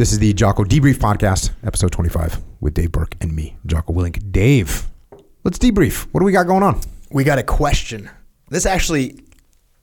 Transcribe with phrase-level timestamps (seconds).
[0.00, 4.32] This is the Jocko Debrief Podcast, episode 25, with Dave Berke and me, Jocko Willink.
[4.32, 4.88] Dave,
[5.44, 6.06] let's debrief.
[6.10, 6.80] What do we got going on?
[7.10, 8.08] We got a question.
[8.48, 9.22] This actually,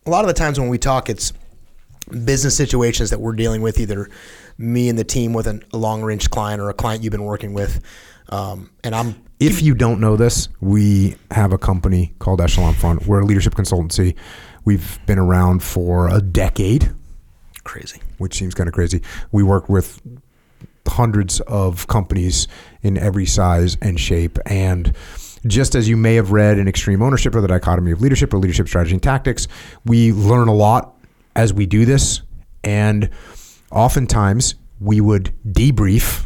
[0.08, 1.34] a lot of the times when we talk, it's
[2.26, 4.10] business situations that we're dealing with, either
[4.58, 7.26] me and the team with an, a long range client or a client you've been
[7.26, 7.80] working with.
[8.30, 13.06] Um, and I'm If you don't know this, we have a company called Echelon Front.
[13.06, 14.16] We're a leadership consultancy.
[14.66, 16.92] We've been around for a decade,
[17.68, 18.02] crazy.
[18.18, 19.02] which seems kind of crazy.
[19.32, 20.02] We work with
[20.88, 22.48] hundreds of companies
[22.82, 24.40] in every size and shape.
[24.46, 24.94] And
[25.46, 28.38] just as you may have read in Extreme Ownership or the Dichotomy of Leadership or
[28.38, 29.48] Leadership Strategy and Tactics,
[29.86, 30.96] we learn a lot
[31.36, 32.22] as we do this.
[32.64, 33.10] And
[33.72, 36.26] oftentimes we would debrief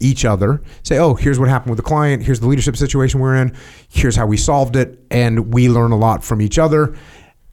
[0.00, 3.36] each other, say, oh, here's what happened with the client, here's the leadership situation we're
[3.36, 3.54] in,
[3.88, 6.96] here's how we solved it, and we learn a lot from each other.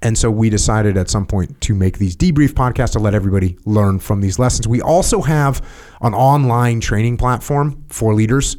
[0.02, 3.58] And so we decided at some point to make these debrief podcasts to let everybody
[3.66, 4.68] learn from these lessons.
[4.68, 5.66] We also have
[6.02, 8.58] an online training platform for leaders.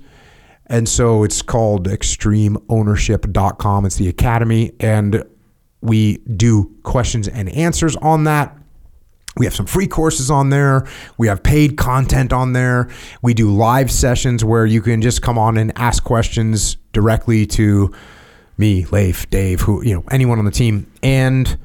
[0.67, 3.87] And so it's called extremeownership.com.
[3.87, 4.73] It's the academy.
[4.81, 5.25] And
[5.81, 8.57] we do questions and answers on that.
[9.37, 10.87] We have some free courses on there.
[11.17, 12.89] We have paid content on there.
[13.23, 17.95] We do live sessions where you can just come on and ask questions directly to
[18.59, 20.91] me, Leif, Dave, who, you know, anyone on the team.
[21.03, 21.57] And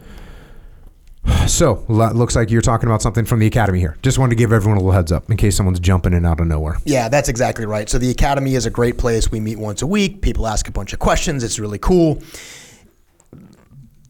[1.48, 3.98] so looks like you're talking about something from the academy here.
[4.02, 6.40] Just wanted to give everyone a little heads up in case someone's jumping in out
[6.40, 6.78] of nowhere.
[6.86, 7.90] Yeah, that's exactly right.
[7.90, 9.32] So the academy is a great place.
[9.32, 10.22] We meet once a week.
[10.22, 11.44] People ask a bunch of questions.
[11.44, 12.22] It's really cool.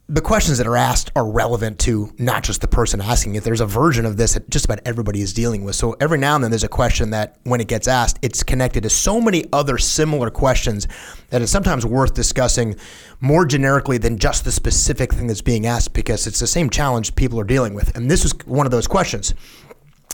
[0.10, 3.46] The questions that are asked are relevant to not just the person asking it.
[3.46, 5.78] There's a version of this that just about everybody is dealing with.
[5.78, 8.84] So every now and then there's a question that when it gets asked, it's connected
[8.84, 10.90] to so many other similar questions
[11.30, 12.76] that it's sometimes worth discussing
[13.22, 17.16] more generically than just the specific thing that's being asked because it's the same challenge
[17.16, 17.96] people are dealing with.
[17.96, 19.34] And this was one of those questions.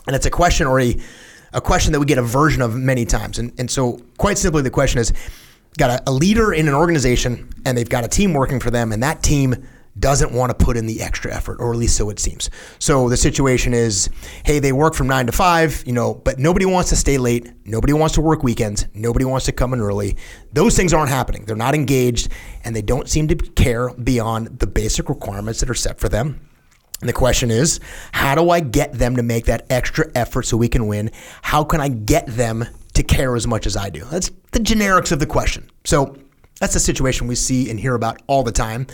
[0.06, 0.96] And it's a question or a,
[1.52, 3.40] a question that we get a version of many times.
[3.40, 5.12] And, and so, quite simply, the question is
[5.78, 8.92] got a, a leader in an organization and they've got a team working for them,
[8.92, 9.66] and that team
[10.00, 12.50] doesn't want to put in the extra effort, or at least so it seems.
[12.78, 14.10] So the situation is,
[14.44, 17.52] hey, they work from nine to five, you know, but nobody wants to stay late.
[17.64, 18.86] Nobody wants to work weekends.
[18.94, 20.16] Nobody wants to come in early.
[20.52, 21.44] Those things aren't happening.
[21.44, 22.30] They're not engaged,
[22.64, 26.40] and they don't seem to care beyond the basic requirements that are set for them.
[27.00, 27.80] And the question is,
[28.12, 31.10] how do I get them to make that extra effort so we can win?
[31.42, 34.04] How can I get them to care as much as I do?
[34.04, 35.70] That's the generics of the question.
[35.84, 36.16] So
[36.58, 38.86] that's the situation we see and hear about all the time.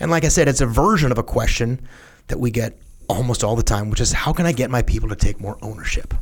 [0.00, 1.86] And like I said, it's a version of a question
[2.28, 2.76] that we get
[3.08, 5.58] almost all the time, which is how can I get my people to take more
[5.62, 6.14] ownership?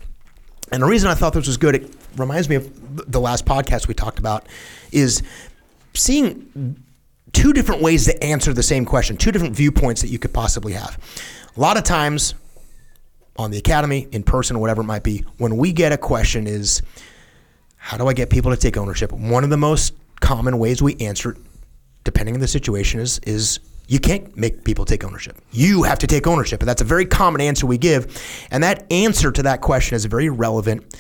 [0.72, 3.88] And the reason I thought this was good, it reminds me of the last podcast
[3.88, 4.47] we talked about,
[4.93, 5.22] is
[5.94, 6.83] seeing
[7.33, 10.72] two different ways to answer the same question, two different viewpoints that you could possibly
[10.72, 10.99] have.
[11.56, 12.34] A lot of times
[13.37, 16.83] on the academy, in person, whatever it might be, when we get a question is,
[17.77, 19.12] how do I get people to take ownership?
[19.12, 21.38] One of the most common ways we answer it,
[22.05, 25.37] depending on the situation, is is you can't make people take ownership.
[25.50, 26.60] You have to take ownership.
[26.60, 28.22] And that's a very common answer we give.
[28.50, 30.94] And that answer to that question is very relevant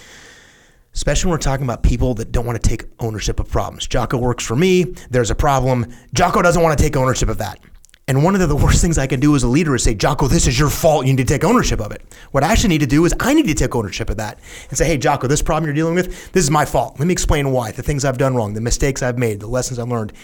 [0.94, 3.86] especially when we're talking about people that don't want to take ownership of problems.
[3.86, 4.82] Jocko works for me.
[5.10, 5.86] There's a problem.
[6.12, 7.60] Jocko doesn't want to take ownership of that.
[8.08, 10.26] And one of the, worst things I can do as a leader is say, Jocko,
[10.26, 11.06] this is your fault.
[11.06, 12.02] You need to take ownership of it.
[12.30, 14.78] What I actually need to do is I need to take ownership of that and
[14.78, 16.98] say, hey, Jocko, this problem you're dealing with, this is my fault.
[16.98, 19.78] Let me explain why, the things I've done wrong, the mistakes I've made, the lessons
[19.78, 20.14] I've learned.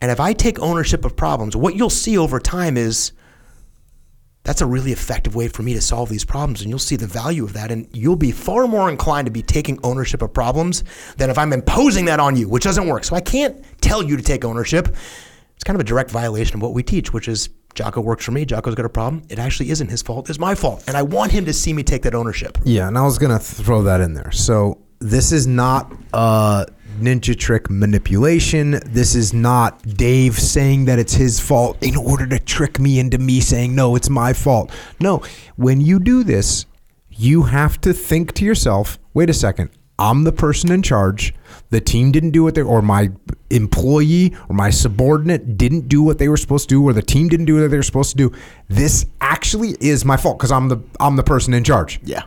[0.00, 3.12] And if I take ownership of problems, what you'll see over time is
[4.42, 6.60] that's a really effective way for me to solve these problems.
[6.60, 7.70] And you'll see the value of that.
[7.72, 10.84] And you'll be far more inclined to be taking ownership of problems
[11.16, 13.04] than if I'm imposing that on you, which doesn't work.
[13.04, 14.88] So I can't tell you to take ownership.
[15.54, 18.32] It's kind of a direct violation of what we teach, which is Jocko works for
[18.32, 18.44] me.
[18.44, 19.22] Jocko's got a problem.
[19.30, 20.28] It actually isn't his fault.
[20.28, 20.84] It's my fault.
[20.86, 22.58] And I want him to see me take that ownership.
[22.64, 24.30] Yeah, and I was gonna throw that in there.
[24.30, 28.80] So this is not a ninja trick manipulation.
[28.86, 33.18] This is not Dave saying that it's his fault in order to trick me into
[33.18, 34.70] me saying no, it's my fault.
[35.00, 35.22] No,
[35.56, 36.66] when you do this,
[37.10, 41.34] you have to think to yourself, wait a second, I'm the person in charge.
[41.70, 43.10] The team didn't do what they or my
[43.50, 47.28] employee or my subordinate didn't do what they were supposed to do or the team
[47.28, 48.32] didn't do what they were supposed to do.
[48.68, 52.00] This actually is my fault because I'm the I'm the person in charge.
[52.02, 52.24] Yeah.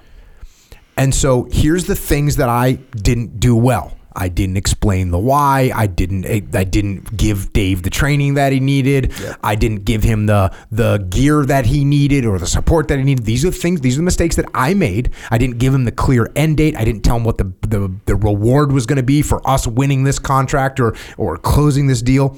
[0.96, 3.97] And so here's the things that I didn't do well.
[4.20, 5.72] I didn't explain the why.
[5.76, 6.26] I didn't.
[6.26, 9.14] Eh, I didn't give Dave the training that he needed.
[9.44, 13.04] I didn't give him the the gear that he needed or the support that he
[13.04, 13.26] needed.
[13.26, 13.82] These are the things.
[13.82, 15.12] These are the mistakes that I made.
[15.30, 16.76] I didn't give him the clear end date.
[16.76, 19.68] I didn't tell him what the the, the reward was going to be for us
[19.68, 22.36] winning this contract or or closing this deal.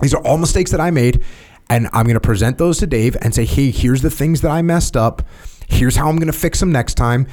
[0.00, 1.24] These are all mistakes that I made,
[1.68, 4.52] and I'm going to present those to Dave and say, "Hey, here's the things that
[4.52, 5.22] I messed up.
[5.68, 7.26] Here's how I'm going to fix them next time."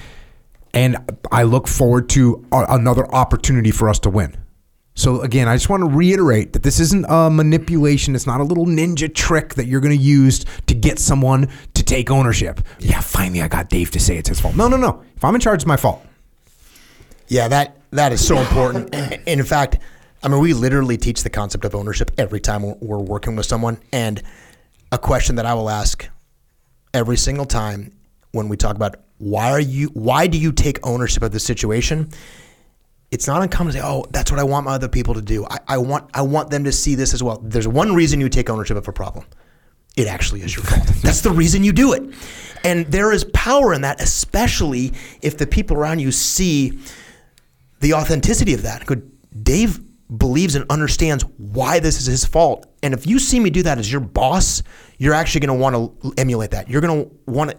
[0.73, 0.97] And
[1.31, 4.35] I look forward to another opportunity for us to win.
[4.97, 8.15] So again, I just want to reiterate that this isn't a manipulation.
[8.15, 11.83] It's not a little ninja trick that you're going to use to get someone to
[11.83, 12.61] take ownership.
[12.79, 14.55] Yeah, finally, I got Dave to say it's his fault.
[14.55, 15.03] No, no, no.
[15.15, 16.03] If I'm in charge, it's my fault.
[17.27, 18.95] Yeah, that that is so important.
[19.27, 19.77] And in fact,
[20.23, 23.45] I mean, we literally teach the concept of ownership every time we're, we're working with
[23.45, 23.77] someone.
[23.93, 24.23] And
[24.91, 26.07] a question that I will ask
[26.93, 27.93] every single time
[28.31, 32.09] when we talk about why are you why do you take ownership of the situation?
[33.09, 35.45] It's not uncommon to say, "Oh, that's what I want my other people to do.
[35.45, 38.29] I, I want I want them to see this as well." There's one reason you
[38.29, 39.25] take ownership of a problem.
[39.95, 40.85] It actually is your fault.
[41.01, 42.03] That's the reason you do it.
[42.63, 46.79] And there is power in that, especially if the people around you see
[47.79, 48.85] the authenticity of that.
[48.85, 49.11] Good.
[49.43, 49.79] Dave
[50.15, 52.65] believes and understands why this is his fault.
[52.83, 54.63] And if you see me do that as your boss,
[54.97, 56.69] you're actually going to want to emulate that.
[56.69, 57.57] You're going to want to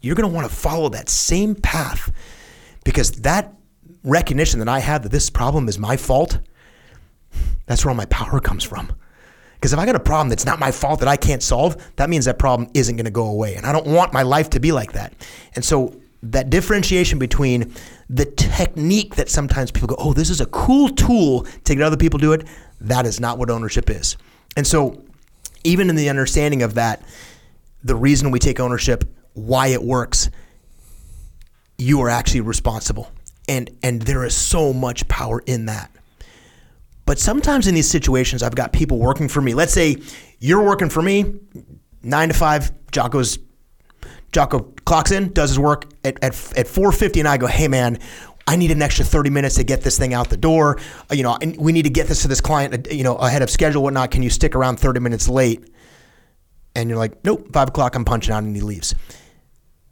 [0.00, 2.12] you're going to want to follow that same path
[2.84, 3.54] because that
[4.04, 6.38] recognition that I have that this problem is my fault,
[7.66, 8.92] that's where all my power comes from.
[9.54, 12.08] Because if I got a problem that's not my fault that I can't solve, that
[12.08, 13.56] means that problem isn't going to go away.
[13.56, 15.12] And I don't want my life to be like that.
[15.54, 17.74] And so that differentiation between
[18.08, 21.96] the technique that sometimes people go, oh, this is a cool tool to get other
[21.96, 22.46] people to do it,
[22.80, 24.16] that is not what ownership is.
[24.56, 25.04] And so
[25.64, 27.02] even in the understanding of that,
[27.82, 30.30] the reason we take ownership, why it works,
[31.76, 33.10] you are actually responsible.
[33.48, 35.90] And and there is so much power in that.
[37.06, 39.54] But sometimes in these situations, I've got people working for me.
[39.54, 39.96] Let's say
[40.38, 41.34] you're working for me,
[42.02, 42.70] nine to five.
[42.92, 43.38] Jocko's
[44.32, 47.98] Jocko clocks in, does his work at at, at 4:50, and I go, "Hey, man."
[48.50, 50.78] I need an extra 30 minutes to get this thing out the door.
[51.10, 53.16] Uh, You know, and we need to get this to this client, uh, you know,
[53.16, 54.10] ahead of schedule, whatnot.
[54.10, 55.68] Can you stick around 30 minutes late?
[56.78, 58.94] And you're like, nope, five o'clock, I'm punching out, and he leaves.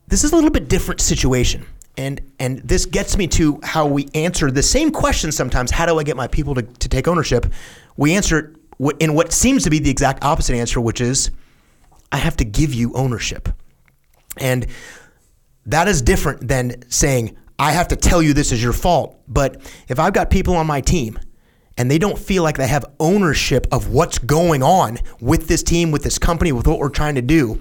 [0.06, 1.66] This is a little bit different situation.
[1.96, 5.72] And and this gets me to how we answer the same question sometimes.
[5.72, 7.46] How do I get my people to, to take ownership?
[7.96, 11.32] We answer it in what seems to be the exact opposite answer, which is
[12.12, 13.48] I have to give you ownership.
[14.36, 14.66] And
[15.64, 19.18] that is different than saying, I have to tell you this is your fault.
[19.26, 21.18] But if I've got people on my team
[21.76, 25.90] and they don't feel like they have ownership of what's going on with this team,
[25.90, 27.61] with this company, with what we're trying to do,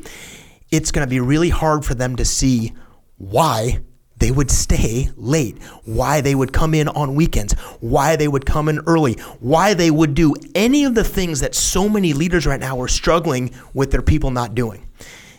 [0.72, 2.74] it's going to be really hard for them to see
[3.18, 3.80] why
[4.18, 8.70] they would stay late, why they would come in on weekends, why they would come
[8.70, 12.60] in early, why they would do any of the things that so many leaders right
[12.60, 14.88] now are struggling with their people not doing.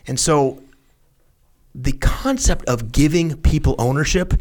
[0.06, 0.62] And so
[1.74, 4.34] the concept of giving people ownership,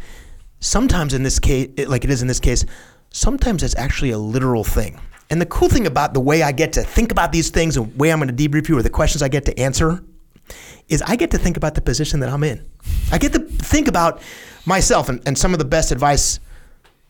[0.60, 2.66] sometimes in this case, like it is in this case,
[3.16, 5.00] sometimes it's actually a literal thing.
[5.30, 7.92] And the cool thing about the way I get to think about these things, and
[7.92, 10.04] the way I'm going to debrief you, or the questions I get to answer,
[10.90, 12.70] is I get to think about the position that I'm in.
[13.12, 14.22] I get to think about
[14.66, 16.40] myself and, and some of the best advice,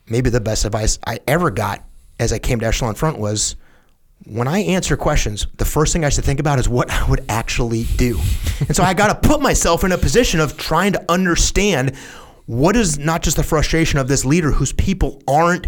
[0.08, 1.84] maybe the best advice I ever got
[2.20, 3.56] as I came to Echelon Front was
[4.24, 7.24] when I answer questions, the first thing I should think about is what I would
[7.28, 8.18] actually do.
[8.60, 11.96] And so I got to put myself in a position of trying to understand
[12.46, 15.66] what is not just the frustration of this leader whose people aren't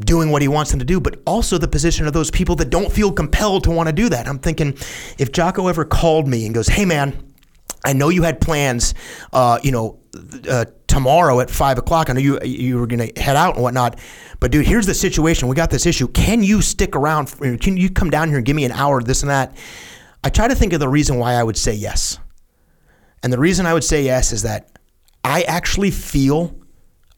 [0.00, 2.70] doing what he wants them to do, but also the position of those people that
[2.70, 4.28] don't feel compelled to want to do that.
[4.28, 4.76] I'm thinking
[5.18, 7.24] if Jocko ever called me and goes, "Hey, man."
[7.84, 8.92] I know you had plans,
[9.32, 10.00] uh, you know,
[10.50, 12.10] uh, tomorrow at five o'clock.
[12.10, 14.00] I know you you were going to head out and whatnot,
[14.40, 15.46] but dude, here's the situation.
[15.46, 16.08] We got this issue.
[16.08, 17.32] Can you stick around?
[17.60, 19.56] Can you come down here and give me an hour, this and that?
[20.24, 22.18] I try to think of the reason why I would say yes,
[23.22, 24.76] and the reason I would say yes is that
[25.22, 26.56] I actually feel,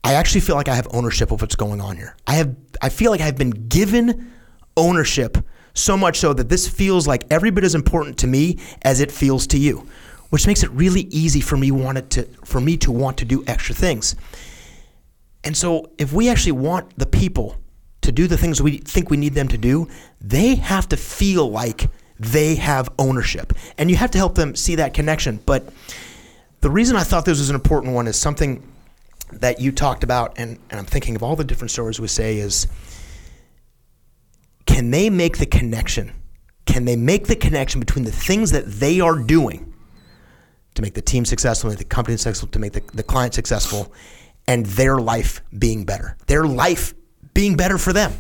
[0.04, 2.16] I actually feel like I have ownership of what's going on here.
[2.26, 4.32] I have, I feel like I've been given
[4.76, 5.38] ownership
[5.74, 9.10] so much so that this feels like every bit as important to me as it
[9.10, 9.86] feels to you
[10.30, 13.44] which makes it really easy for me wanted to for me to want to do
[13.46, 14.16] extra things.
[15.44, 17.56] And so if we actually want the people
[18.02, 19.88] to do the things we think we need them to do,
[20.20, 23.52] they have to feel like they have ownership.
[23.76, 25.40] And you have to help them see that connection.
[25.46, 25.64] But
[26.60, 28.62] the reason I thought this was an important one is something
[29.32, 32.38] that you talked about, and, and I'm thinking of all the different stories we say
[32.38, 32.66] is
[34.66, 36.12] can they make the connection?
[36.66, 39.72] Can they make the connection between the things that they are doing
[40.74, 43.34] to make the team successful, to make the company successful, to make the, the client
[43.34, 43.92] successful,
[44.46, 46.16] and their life being better.
[46.26, 46.94] Their life
[47.34, 48.12] being better for them.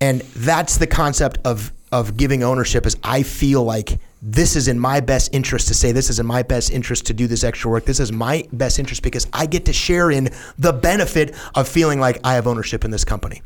[0.00, 4.78] And that's the concept of of giving ownership is I feel like this is in
[4.78, 7.70] my best interest to say this is in my best interest to do this extra
[7.70, 7.84] work.
[7.84, 12.00] This is my best interest because I get to share in the benefit of feeling
[12.00, 13.42] like I have ownership in this company.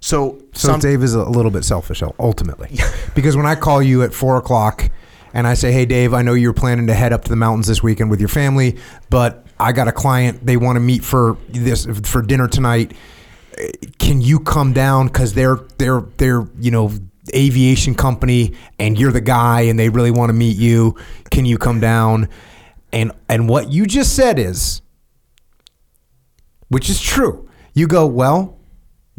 [0.00, 2.78] So, So some, Dave is a little bit selfish, ultimately,
[3.14, 4.90] because when I call you at four o'clock
[5.34, 7.66] and I say, "Hey, Dave, I know you're planning to head up to the mountains
[7.66, 8.78] this weekend with your family,
[9.10, 10.44] but I got a client.
[10.44, 12.92] They want to meet for this for dinner tonight.
[13.98, 15.08] Can you come down?
[15.08, 16.92] Because they're they're they're you know."
[17.34, 20.96] Aviation company and you're the guy and they really want to meet you
[21.30, 22.28] can you come down?
[22.92, 24.82] And and what you just said is
[26.68, 27.48] which is true.
[27.74, 28.60] You go well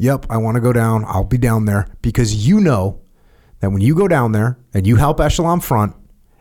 [0.02, 3.00] yep i want to go down i'll be down there because you know
[3.60, 5.96] that when you go down there and you help echelon front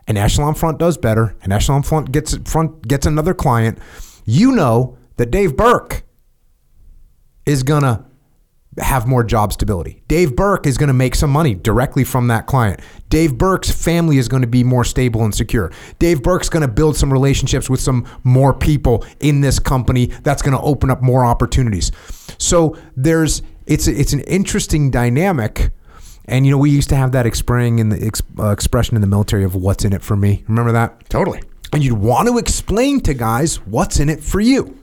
[0.06, 3.78] and echelon front does better and echelon front gets front gets another client
[4.24, 6.02] you know that dave berke
[7.44, 8.06] is gonna
[8.78, 10.02] have more job stability.
[10.06, 12.80] Dave Berke is going to make some money directly from that client.
[13.08, 15.72] Dave Berke's family is going to be more stable and secure.
[15.98, 20.40] Dave Berke's going to build some relationships with some more people in this company that's
[20.40, 21.90] going to open up more opportunities.
[22.38, 25.70] So there's it's it's an interesting dynamic.
[26.26, 29.00] And you know, we used to have that expression in the ex, uh, expression in
[29.00, 31.08] the military of "What's in it for me." Remember that?
[31.08, 31.42] Totally.
[31.72, 34.78] And you'd want to explain to guys what's in it for you.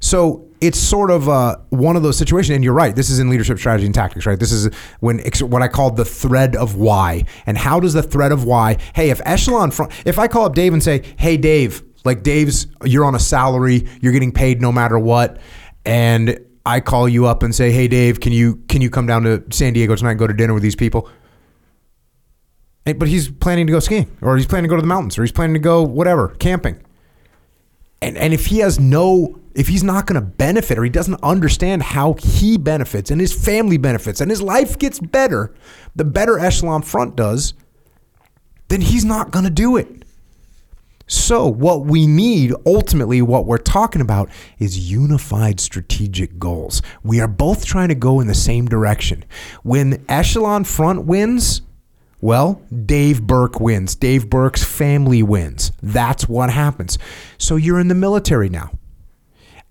[0.00, 2.94] So it's sort of uh, one of those situations, and you're right.
[2.94, 4.38] This is in leadership strategy and tactics, right?
[4.38, 7.24] This is when what I call the thread of why.
[7.46, 8.76] And how does the thread of why?
[8.94, 12.66] Hey, if echelon front, if I call up Dave and say, "Hey, Dave, like Dave's,
[12.84, 15.38] you're on a salary, you're getting paid no matter what,"
[15.84, 19.22] and I call you up and say, "Hey, Dave, can you can you come down
[19.22, 21.08] to San Diego tonight and go to dinner with these people?"
[22.84, 25.22] But he's planning to go skiing, or he's planning to go to the mountains, or
[25.22, 26.82] he's planning to go whatever camping.
[28.02, 31.22] And and if he has no if he's not going to benefit or he doesn't
[31.22, 35.52] understand how he benefits and his family benefits and his life gets better,
[35.96, 37.54] the better echelon front does,
[38.68, 40.04] then he's not going to do it.
[41.10, 44.30] So, what we need, ultimately, what we're talking about
[44.60, 46.82] is unified strategic goals.
[47.02, 49.24] We are both trying to go in the same direction.
[49.64, 51.62] When Echelon Front wins,
[52.20, 53.94] well, Dave Berke wins.
[53.94, 55.72] Dave Berke's family wins.
[55.82, 56.98] That's what happens.
[57.38, 58.70] So, you're in the military now.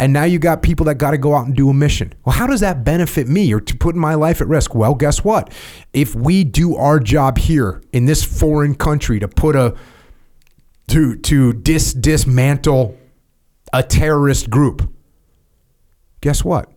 [0.01, 2.13] And now you got people that got to go out and do a mission.
[2.23, 4.73] Well, how does that benefit me or to put my life at risk?
[4.73, 5.53] Well, guess what?
[5.91, 9.75] If we do our job here in this foreign country to put a
[10.87, 12.97] to to dis dismantle
[13.73, 14.89] a terrorist group,
[16.21, 16.71] guess what?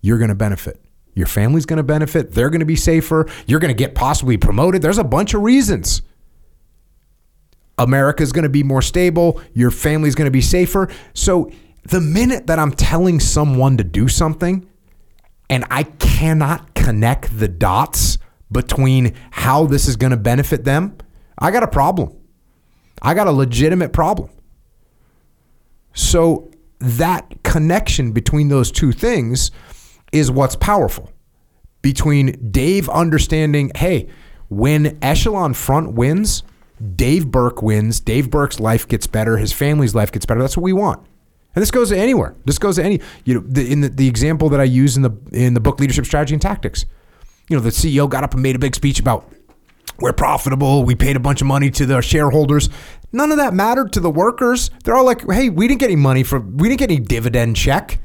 [0.00, 0.80] You're going to benefit.
[1.18, 2.32] Your family's going to benefit.
[2.32, 3.26] They're going to be safer.
[3.46, 4.80] You're going to get possibly promoted.
[4.80, 6.00] There's a bunch of reasons.
[7.76, 9.42] America's going to be more stable.
[9.52, 10.88] Your family's going to be safer.
[11.14, 11.50] So
[11.82, 14.68] the minute that I'm telling someone to do something
[15.50, 18.18] and I cannot connect the dots
[18.50, 20.96] between how this is going to benefit them,
[21.36, 22.16] I got a problem.
[23.02, 24.30] I got a legitimate problem.
[25.94, 29.50] So that connection between those two things
[30.12, 31.12] is what's powerful.
[31.82, 34.08] Between Dave understanding, hey,
[34.48, 36.42] when Echelon Front wins,
[36.94, 38.00] Dave Berke wins.
[38.00, 39.36] Dave Berke's life gets better.
[39.36, 40.40] His family's life gets better.
[40.40, 41.04] That's what we want.
[41.54, 42.36] And this goes to anywhere.
[42.44, 45.02] This goes to any, you know, the, in the, the example that I use in
[45.02, 46.86] the in the book Leadership Strategy and Tactics.
[47.48, 49.32] You know, the CEO got up and made a big speech about
[49.98, 50.84] we're profitable.
[50.84, 52.68] We paid a bunch of money to the shareholders.
[53.10, 54.70] None of that mattered to the workers.
[54.84, 57.56] They're all like, "Hey, we didn't get any money for we didn't get any dividend
[57.56, 57.98] check."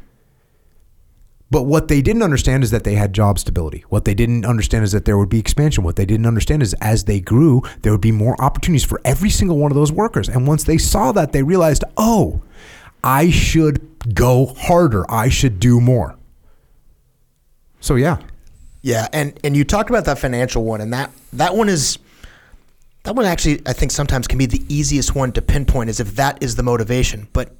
[1.53, 3.85] But what they didn't understand is that they had job stability.
[3.89, 5.83] What they didn't understand is that there would be expansion.
[5.83, 9.29] What they didn't understand is as they grew, there would be more opportunities for every
[9.29, 10.27] single one of those workers.
[10.27, 12.41] And once they saw that, they realized, "Oh,
[13.03, 15.05] I should go harder.
[15.11, 16.15] I should do more."
[17.79, 18.17] So yeah.
[18.81, 21.99] Yeah, and and you talked about that financial one, and that that one is
[23.03, 26.15] that one actually I think sometimes can be the easiest one to pinpoint, is if
[26.15, 27.27] that is the motivation.
[27.31, 27.55] But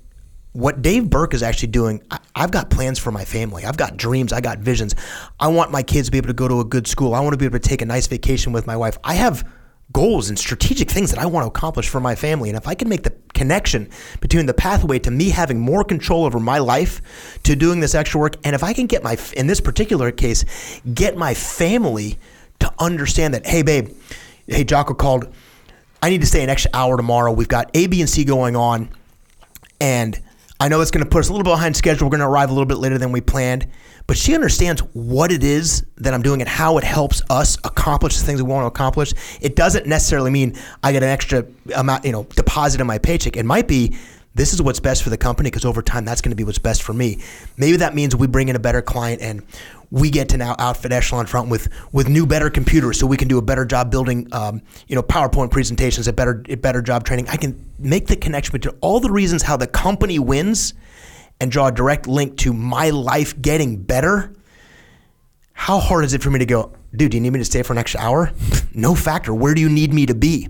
[0.54, 3.66] what Dave Berke is actually doing, I, I've got plans for my family.
[3.66, 4.32] I've got dreams.
[4.32, 4.96] I got visions.
[5.40, 7.14] I want my kids to be able to go to a good school.
[7.14, 8.98] I want to be able to take a nice vacation with my wife.
[9.04, 9.48] I have
[9.92, 12.50] goals and strategic things that I want to accomplish for my family.
[12.50, 13.90] And if I can make the connection
[14.22, 18.20] between the pathway to me having more control over my life to doing this extra
[18.20, 20.46] work, and if I can get my, in this particular case,
[20.94, 22.18] get my family
[22.60, 23.90] to understand that, hey, babe,
[24.48, 25.34] hey, Jocko called,
[26.02, 27.32] I need to stay an extra hour tomorrow.
[27.32, 28.90] We've got A, B, and C going on.
[29.80, 30.20] And
[30.64, 32.08] I know it's going to put us a little behind schedule.
[32.08, 33.68] We're going to arrive a little bit later than we planned
[34.08, 38.18] but she understands what it is that I'm doing and how it helps us accomplish
[38.18, 39.14] the things we want to accomplish.
[39.42, 43.38] It doesn't necessarily mean I get an extra amount, you know, deposit in my paycheck.
[43.38, 43.96] It might be
[44.36, 46.58] this is what's best for the company because over time that's going to be what's
[46.58, 47.22] best for me.
[47.56, 49.44] Maybe that means we bring in a better client and
[49.94, 53.28] we get to now outfit Echelon Front with with new, better computers, so we can
[53.28, 57.06] do a better job building, um, you know, PowerPoint presentations, a better a better job
[57.06, 57.28] training.
[57.30, 60.74] I can make the connection between all the reasons how the company wins
[61.40, 64.34] and draw a direct link to my life getting better,
[65.54, 67.64] how hard is it for me to go, dude, do you need me to stay
[67.64, 68.32] for an extra hour?
[68.74, 69.34] no factor.
[69.34, 70.50] Where do you need me to be?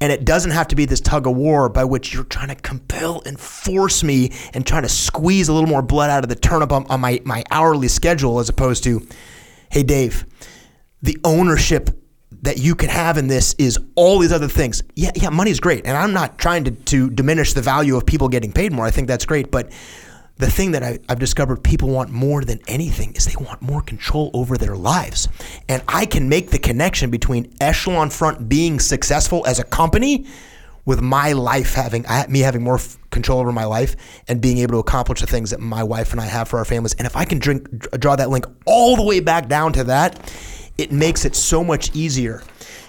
[0.00, 2.54] And it doesn't have to be this tug of war by which you're trying to
[2.54, 6.36] compel and force me and trying to squeeze a little more blood out of the
[6.36, 9.06] turnip on, on my, my hourly schedule as opposed to,
[9.70, 10.26] hey, Dave,
[11.02, 11.90] the ownership
[12.42, 14.82] that you can have in this is all these other things.
[14.96, 15.86] Yeah, yeah, money's great.
[15.86, 18.84] And I'm not trying to, to diminish the value of people getting paid more.
[18.84, 19.50] I think that's great.
[19.50, 19.70] But
[20.42, 23.80] the thing that I, have discovered people want more than anything is they want more
[23.80, 25.28] control over their lives.
[25.68, 30.26] And I can make the connection between Echelon Front being successful as a company
[30.84, 33.94] with my life having me having more f- control over my life
[34.26, 36.64] and being able to accomplish the things that my wife and I have for our
[36.64, 36.94] families.
[36.94, 37.68] And if I can drink,
[38.00, 40.34] draw that link all the way back down to that,
[40.76, 42.42] it makes it so much easier.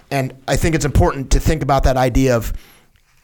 [0.10, 2.52] And I think it's important to think about that idea of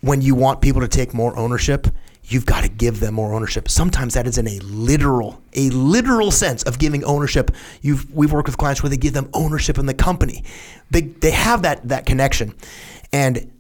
[0.02, 1.88] when you want people to take more ownership,
[2.30, 3.68] you've got to give them more ownership.
[3.68, 7.52] Sometimes that is in a literal, a literal sense of giving ownership.
[7.82, 10.44] You've we've worked with clients where they give them ownership in the company.
[10.92, 12.54] They they have that that connection.
[13.12, 13.52] And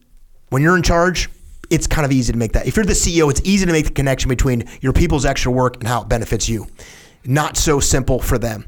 [0.49, 1.29] when you're in charge,
[1.69, 2.67] it's kind of easy to make that.
[2.67, 5.77] If you're the CEO, it's easy to make the connection between your people's extra work
[5.77, 6.67] and how it benefits you.
[7.25, 8.65] Not so simple for them.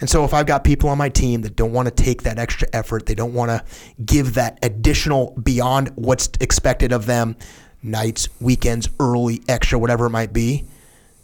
[0.00, 2.36] And so if I've got people on my team that don't want to take that
[2.36, 3.64] extra effort, they don't want to
[4.04, 7.36] give that additional beyond what's expected of them,
[7.82, 10.64] nights, weekends, early, extra, whatever it might be.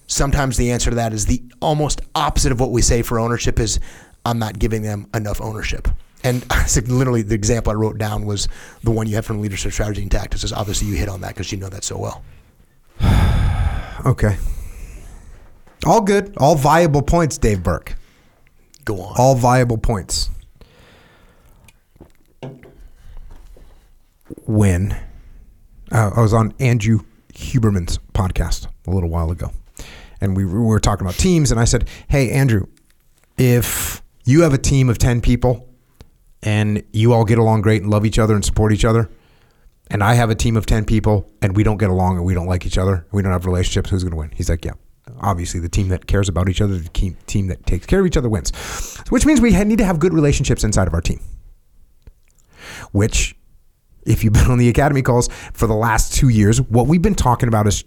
[0.06, 3.60] Sometimes the answer to that is the almost opposite of what we say for ownership
[3.60, 3.78] is
[4.24, 5.88] I'm not giving them enough ownership.
[6.24, 6.44] And
[6.88, 8.48] literally the example I wrote down was
[8.82, 10.44] the one you had from leadership strategy and tactics.
[10.44, 12.24] Is obviously you hit on that because you know that so well.
[14.06, 14.36] okay.
[15.86, 16.34] All good.
[16.38, 17.94] All viable points, Dave Berke.
[18.84, 19.14] Go on.
[19.16, 20.30] All viable points.
[24.46, 24.96] When
[25.92, 27.00] uh, I was on Andrew
[27.32, 29.52] Huberman's podcast a little while ago,
[30.20, 32.66] and we, we were talking about teams, and I said, "Hey, Andrew,
[33.36, 35.68] if you have a team of ten people,
[36.42, 39.08] and you all get along great and love each other and support each other,
[39.90, 42.34] and I have a team of ten people, and we don't get along and we
[42.34, 44.72] don't like each other, we don't have relationships, who's going to win?" He's like, "Yeah."
[45.20, 48.18] Obviously, the team that cares about each other, the team that takes care of each
[48.18, 48.52] other wins.
[49.08, 51.20] Which means we need to have good relationships inside of our team.
[52.92, 53.34] Which
[54.08, 57.14] if you've been on the academy calls for the last two years, what we've been
[57.14, 57.84] talking about is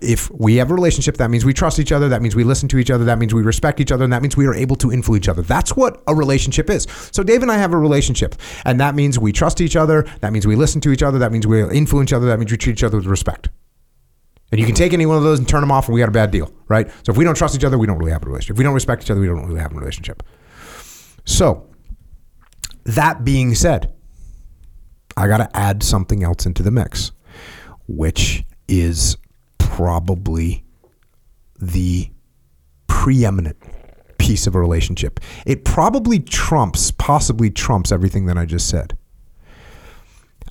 [0.00, 2.68] if we have a relationship, that means we trust each other, that means we listen
[2.68, 4.76] to each other, that means we respect each other, and that means we are able
[4.76, 5.42] to influence each other.
[5.42, 6.86] That's what a relationship is.
[7.12, 10.32] So Dave and I have a relationship, and that means we trust each other, that
[10.32, 12.56] means we listen to each other, that means we influence each other, that means we
[12.56, 13.50] treat each other with respect.
[14.52, 16.08] And you can take any one of those and turn them off, and we got
[16.08, 16.88] a bad deal, right?
[17.04, 18.54] So if we don't trust each other, we don't really have a relationship.
[18.54, 20.22] If we don't respect each other, we don't really have a relationship.
[21.24, 21.70] So,
[22.84, 23.94] that being said,
[25.16, 27.12] I got to add something else into the mix,
[27.86, 29.16] which is
[29.58, 30.64] probably
[31.60, 32.10] the
[32.86, 33.56] preeminent
[34.18, 35.20] piece of a relationship.
[35.46, 38.96] It probably trumps, possibly trumps everything that I just said.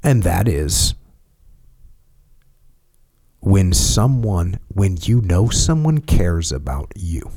[0.03, 0.95] And that is
[3.39, 7.29] when someone, when you know someone cares about you.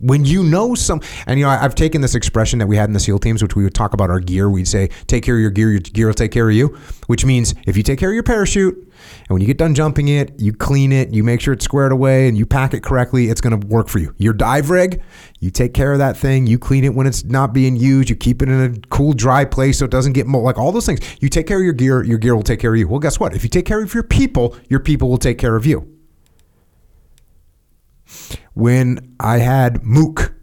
[0.00, 2.94] When you know some, and you know, I've taken this expression that we had in
[2.94, 4.50] the SEAL teams, which we would talk about our gear.
[4.50, 6.68] We'd say, take care of your gear, your gear will take care of you,
[7.06, 10.08] which means if you take care of your parachute, and when you get done jumping
[10.08, 13.28] it, you clean it, you make sure it's squared away, and you pack it correctly,
[13.28, 14.14] it's going to work for you.
[14.18, 15.02] Your dive rig,
[15.38, 18.16] you take care of that thing, you clean it when it's not being used, you
[18.16, 20.86] keep it in a cool, dry place so it doesn't get mold, like all those
[20.86, 21.00] things.
[21.20, 22.88] You take care of your gear, your gear will take care of you.
[22.88, 23.34] Well, guess what?
[23.34, 25.99] If you take care of your people, your people will take care of you.
[28.54, 30.34] When I had Mook,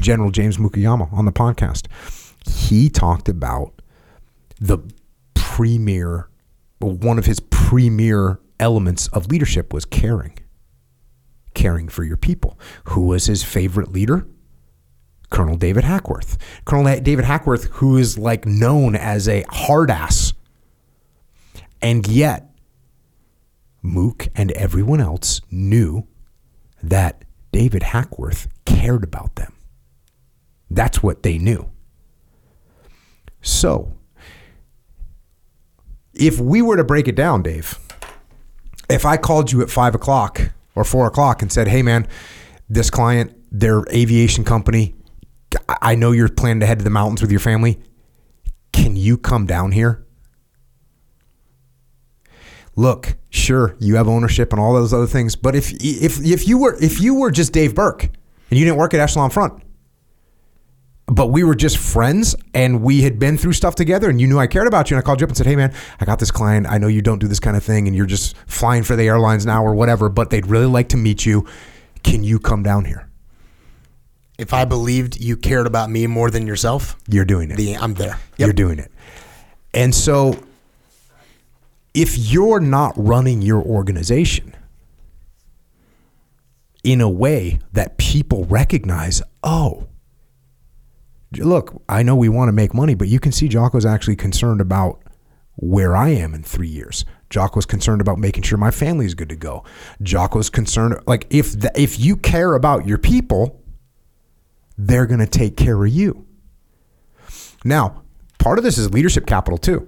[0.00, 1.86] General James Mukoyama, on the podcast,
[2.46, 3.82] he talked about
[4.60, 4.78] the
[5.34, 6.28] premier,
[6.78, 10.38] one of his premier elements of leadership was caring.
[11.54, 12.58] Caring for your people.
[12.84, 14.26] Who was his favorite leader?
[15.30, 16.38] Colonel David Hackworth.
[16.64, 20.32] Colonel David Hackworth, who is like known as a hard ass.
[21.82, 22.50] And yet,
[23.82, 26.06] Mook and everyone else knew
[26.82, 29.52] that David Hackworth cared about them.
[30.70, 31.70] That's what they knew.
[33.42, 33.96] So,
[36.14, 37.78] if we were to break it down, Dave,
[38.88, 42.06] if I called you at five o'clock or four o'clock and said, hey, man,
[42.68, 44.94] this client, their aviation company,
[45.68, 47.80] I know you're planning to head to the mountains with your family.
[48.72, 50.06] Can you come down here?
[52.76, 56.58] Look, sure, you have ownership and all those other things, but if if if you
[56.58, 59.62] were if you were just Dave Berke and you didn't work at Echelon Front,
[61.06, 64.38] but we were just friends and we had been through stuff together and you knew
[64.38, 66.20] I cared about you and I called you up and said, Hey man, I got
[66.20, 66.66] this client.
[66.68, 69.04] I know you don't do this kind of thing and you're just flying for the
[69.08, 71.46] airlines now or whatever, but they'd really like to meet you.
[72.04, 73.08] Can you come down here?
[74.38, 77.56] If I believed you cared about me more than yourself, You're doing it.
[77.56, 78.18] the I'm there.
[78.38, 78.90] You're doing it.
[79.74, 80.38] And so
[81.94, 84.54] if you're not running your organization
[86.82, 89.88] in a way that people recognize, oh,
[91.38, 94.60] look, I know we want to make money, but you can see Jocko's actually concerned
[94.60, 95.02] about
[95.56, 97.04] where I am in three years.
[97.28, 99.62] Jocko's concerned about making sure my family is good to go.
[100.02, 103.62] Jocko's concerned, like if the, if you care about your people,
[104.78, 106.26] they're going to take care of you.
[107.64, 108.02] Now,
[108.38, 109.86] part of this is leadership capital too,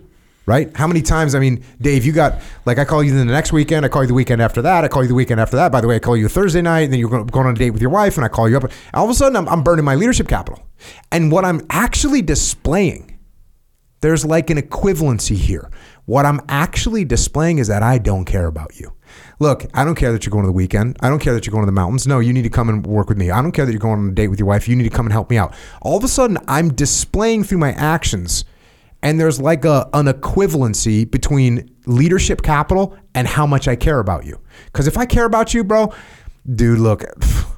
[0.53, 0.77] right?
[0.77, 1.35] How many times?
[1.35, 4.09] I mean, Dave, you got like I call you the next weekend, I call you
[4.09, 5.73] the weekend after that, I call you the weekend after that.
[5.73, 7.71] By the way, I call you Thursday night, and then you're going on a date
[7.71, 8.71] with your wife, and I call you up.
[8.93, 10.62] All of a sudden, I'm, I'm burning my leadership capital,
[11.11, 13.19] and what I'm actually displaying,
[14.03, 15.71] there's like an equivalency here.
[16.05, 18.93] What I'm actually displaying is that I don't care about you.
[19.38, 20.97] Look, I don't care that you're going to the weekend.
[21.01, 22.07] I don't care that you're going to the mountains.
[22.07, 23.31] No, you need to come and work with me.
[23.31, 24.69] I don't care that you're going on a date with your wife.
[24.69, 25.55] You need to come and help me out.
[25.81, 28.45] All of a sudden, I'm displaying through my actions,
[29.03, 34.25] and there's like a an equivalency between leadership capital and how much I care about
[34.25, 34.38] you.
[34.67, 35.93] Because if I care about you, bro,
[36.55, 37.05] dude, look,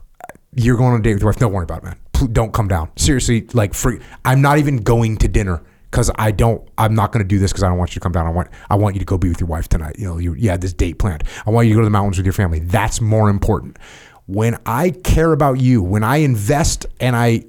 [0.54, 1.38] you're going on a date with your wife.
[1.38, 1.96] Don't worry about it, man.
[2.32, 2.90] Don't come down.
[2.96, 4.00] Seriously, like free.
[4.24, 6.66] I'm not even going to dinner because I don't.
[6.78, 8.26] I'm not going to do this because I don't want you to come down.
[8.26, 8.48] I want.
[8.70, 9.96] I want you to go be with your wife tonight.
[9.98, 11.24] You know, you, you had this date planned.
[11.46, 12.60] I want you to go to the mountains with your family.
[12.60, 13.78] That's more important.
[14.26, 17.44] When I care about you, when I invest and I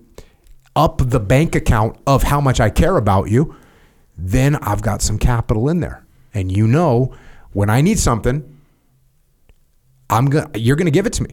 [0.75, 3.55] up the bank account of how much I care about you,
[4.17, 6.05] then I've got some capital in there.
[6.33, 7.13] And you know,
[7.53, 8.59] when I need something,
[10.09, 11.31] I'm going you're going to give it to me.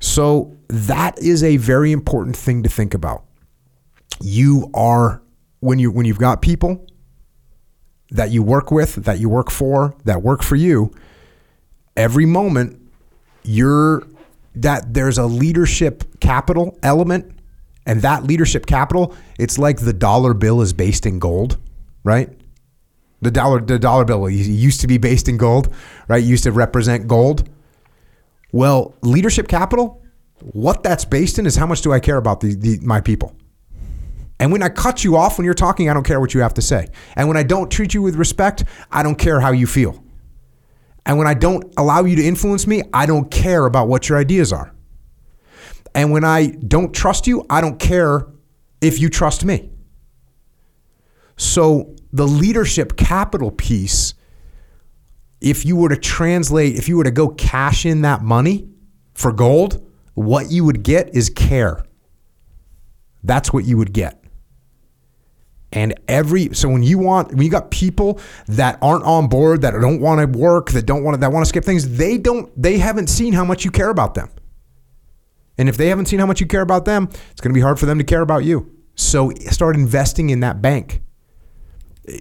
[0.00, 3.24] So that is a very important thing to think about.
[4.20, 5.22] You are
[5.60, 6.86] when you when you've got people
[8.10, 10.92] that you work with, that you work for, that work for you,
[11.96, 12.80] every moment
[13.42, 14.06] you're
[14.54, 17.33] that there's a leadership capital element
[17.86, 21.58] and that leadership capital it's like the dollar bill is based in gold
[22.02, 22.30] right?
[23.22, 25.72] The dollar the dollar bill used to be based in gold
[26.08, 26.22] right?
[26.22, 27.48] Used to represent gold.
[28.52, 30.02] Well leadership capital
[30.52, 33.34] what that's based in is how much do i care about the, the my people?
[34.38, 36.54] And when i cut you off when you're talking i don't care what you have
[36.54, 36.88] to say.
[37.16, 40.04] And when i don't treat you with respect i don't care how you feel.
[41.06, 44.18] And when I don't allow you to influence me, I don't care about what your
[44.18, 44.73] ideas are.
[45.94, 48.26] And when I don't trust you, I don't care
[48.80, 49.70] if you trust me.
[51.36, 54.14] So the leadership capital piece,
[55.40, 58.68] if you were to translate, if you were to go cash in that money
[59.14, 61.84] for gold, what you would get is care.
[63.22, 64.20] That's what you would get.
[65.72, 69.72] And every so when you want when you got people that aren't on board that
[69.72, 72.50] don't want to work that don't want to that want to skip things they don't
[72.60, 74.30] they haven't seen how much you care about them.
[75.58, 77.60] And if they haven't seen how much you care about them, it's going to be
[77.60, 78.70] hard for them to care about you.
[78.96, 81.02] So start investing in that bank.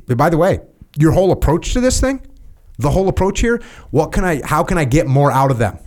[0.08, 0.60] By the way,
[0.98, 2.22] your whole approach to this thing,
[2.78, 5.78] the whole approach here, what can I how can I get more out of them?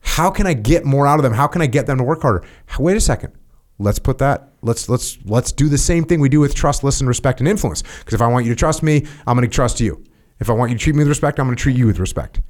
[0.00, 1.32] How can I get more out of them?
[1.32, 2.44] How can I get them to work harder?
[2.78, 3.32] Wait a second.
[3.78, 4.52] Let's put that.
[4.62, 7.82] Let's let's let's do the same thing we do with trust, listen, respect, and influence.
[7.82, 10.04] Because if I want you to trust me, I'm going to trust you.
[10.38, 11.98] If I want you to treat me with respect, I'm going to treat you with
[11.98, 12.40] respect.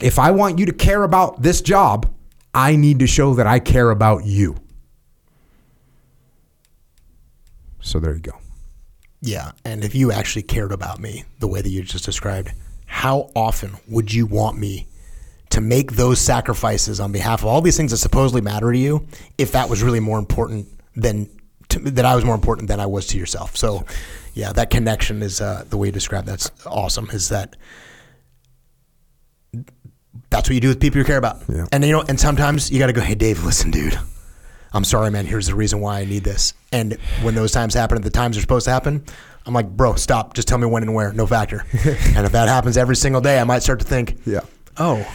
[0.00, 2.12] If I want you to care about this job,
[2.52, 4.56] I need to show that I care about you.
[7.80, 8.38] So there you go.
[9.20, 12.52] Yeah, and if you actually cared about me the way that you just described,
[12.86, 14.86] how often would you want me
[15.50, 19.06] to make those sacrifices on behalf of all these things that supposedly matter to you
[19.38, 21.28] if that was really more important than
[21.68, 23.56] to, that I was more important than I was to yourself.
[23.56, 23.84] So,
[24.34, 27.08] yeah, that connection is uh, the way you describe that's awesome.
[27.10, 27.56] Is that
[30.30, 31.42] that's what you do with people you care about.
[31.48, 31.66] Yeah.
[31.72, 33.98] And you know, and sometimes you got to go, hey, Dave, listen, dude.
[34.72, 35.24] I'm sorry, man.
[35.26, 36.52] Here's the reason why I need this.
[36.72, 39.04] And when those times happen at the times they're supposed to happen,
[39.46, 40.34] I'm like, bro, stop.
[40.34, 41.12] Just tell me when and where.
[41.12, 41.64] No factor.
[41.72, 44.40] and if that happens every single day, I might start to think, Yeah.
[44.76, 45.06] oh,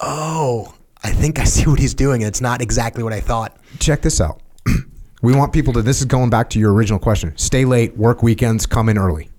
[0.00, 2.22] oh, I think I see what he's doing.
[2.22, 3.56] And it's not exactly what I thought.
[3.80, 4.40] check this out.
[5.22, 8.22] we want people to, this is going back to your original question stay late, work
[8.22, 9.30] weekends, come in early.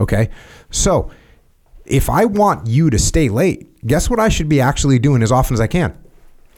[0.00, 0.30] Okay.
[0.70, 1.10] So
[1.84, 5.32] if I want you to stay late, guess what I should be actually doing as
[5.32, 5.96] often as I can?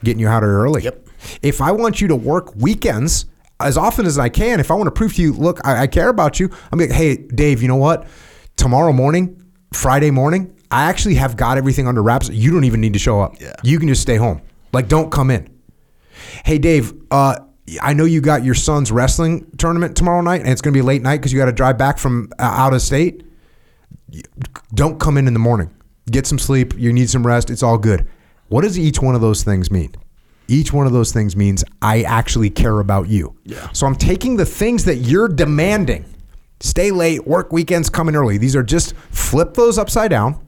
[0.03, 0.83] Getting you out of early.
[0.83, 1.07] Yep.
[1.41, 3.25] If I want you to work weekends
[3.59, 5.87] as often as I can, if I want to prove to you, look, I, I
[5.87, 8.07] care about you, I'm like, hey, Dave, you know what?
[8.57, 9.41] Tomorrow morning,
[9.73, 12.29] Friday morning, I actually have got everything under wraps.
[12.29, 13.39] You don't even need to show up.
[13.39, 13.53] Yeah.
[13.63, 14.41] You can just stay home.
[14.73, 15.49] Like, don't come in.
[16.43, 17.37] Hey, Dave, uh,
[17.81, 20.81] I know you got your son's wrestling tournament tomorrow night, and it's going to be
[20.81, 23.23] late night because you got to drive back from uh, out of state.
[24.73, 25.73] Don't come in in the morning.
[26.09, 26.73] Get some sleep.
[26.77, 27.49] You need some rest.
[27.49, 28.07] It's all good.
[28.49, 29.95] What does each one of those things mean?
[30.47, 33.35] each one of those things means I actually care about you.
[33.43, 33.69] Yeah.
[33.71, 36.05] So I'm taking the things that you're demanding.
[36.59, 38.37] Stay late, work weekends, coming early.
[38.37, 40.45] These are just flip those upside down.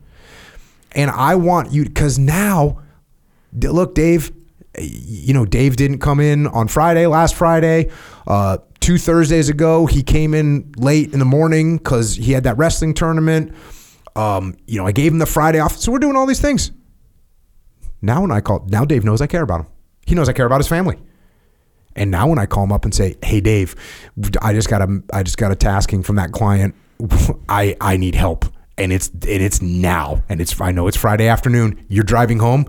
[0.94, 2.82] And I want you because now,
[3.54, 4.32] look, Dave,
[4.80, 7.92] you know, Dave didn't come in on Friday, last Friday.
[8.26, 12.58] Uh, two Thursdays ago, he came in late in the morning because he had that
[12.58, 13.54] wrestling tournament.
[14.16, 15.76] Um, you know, I gave him the Friday off.
[15.78, 16.72] So we're doing all these things.
[18.02, 19.68] Now when I call, now Dave knows I care about him.
[20.06, 20.98] He knows I care about his family.
[21.96, 23.76] And now when I call him up and say, "Hey Dave,
[24.42, 26.76] I just got a I just got a tasking from that client.
[27.50, 28.46] I I need help."
[28.78, 30.24] And it's and it's now.
[30.28, 31.84] And it's I know it's Friday afternoon.
[31.88, 32.66] You're driving home.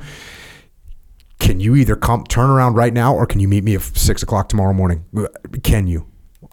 [1.39, 4.23] Can you either come turn around right now or can you meet me at six
[4.23, 5.05] o'clock tomorrow morning?
[5.63, 6.07] Can you?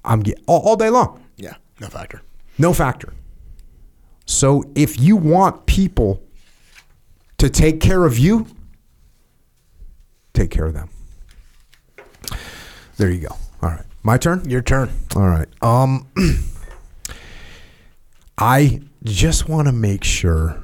[0.03, 1.23] I'm all, all day long.
[1.37, 2.21] Yeah, no factor.
[2.57, 3.13] No factor.
[4.25, 6.21] So if you want people
[7.37, 8.47] to take care of you,
[10.33, 10.89] take care of them.
[12.97, 13.35] There you go.
[13.61, 13.85] All right.
[14.03, 14.49] My turn?
[14.49, 14.89] Your turn.
[15.15, 15.47] All right.
[15.61, 16.07] Um
[18.37, 20.63] I just want to make sure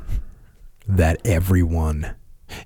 [0.87, 2.15] that everyone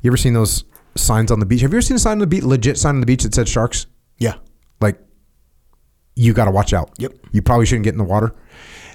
[0.02, 0.64] You ever seen those
[0.96, 1.62] signs on the beach?
[1.62, 3.34] Have you ever seen a sign on the beach, legit sign on the beach that
[3.34, 3.86] said sharks?
[4.18, 4.36] Yeah.
[4.80, 5.00] like
[6.16, 6.92] you got to watch out.
[7.00, 7.14] Yep.
[7.32, 8.34] You probably shouldn't get in the water.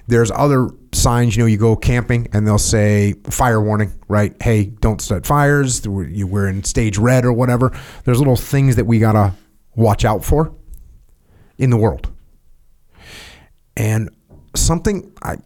[0.08, 4.34] There's other signs, you know, you go camping and they'll say fire warning, right?
[4.42, 5.86] Hey, don't start fires.
[5.86, 7.78] We're in stage red or whatever.
[8.04, 9.34] There's little things that we got to
[9.76, 10.54] watch out for
[11.58, 12.10] in the world.
[13.76, 14.10] And
[14.56, 15.36] something I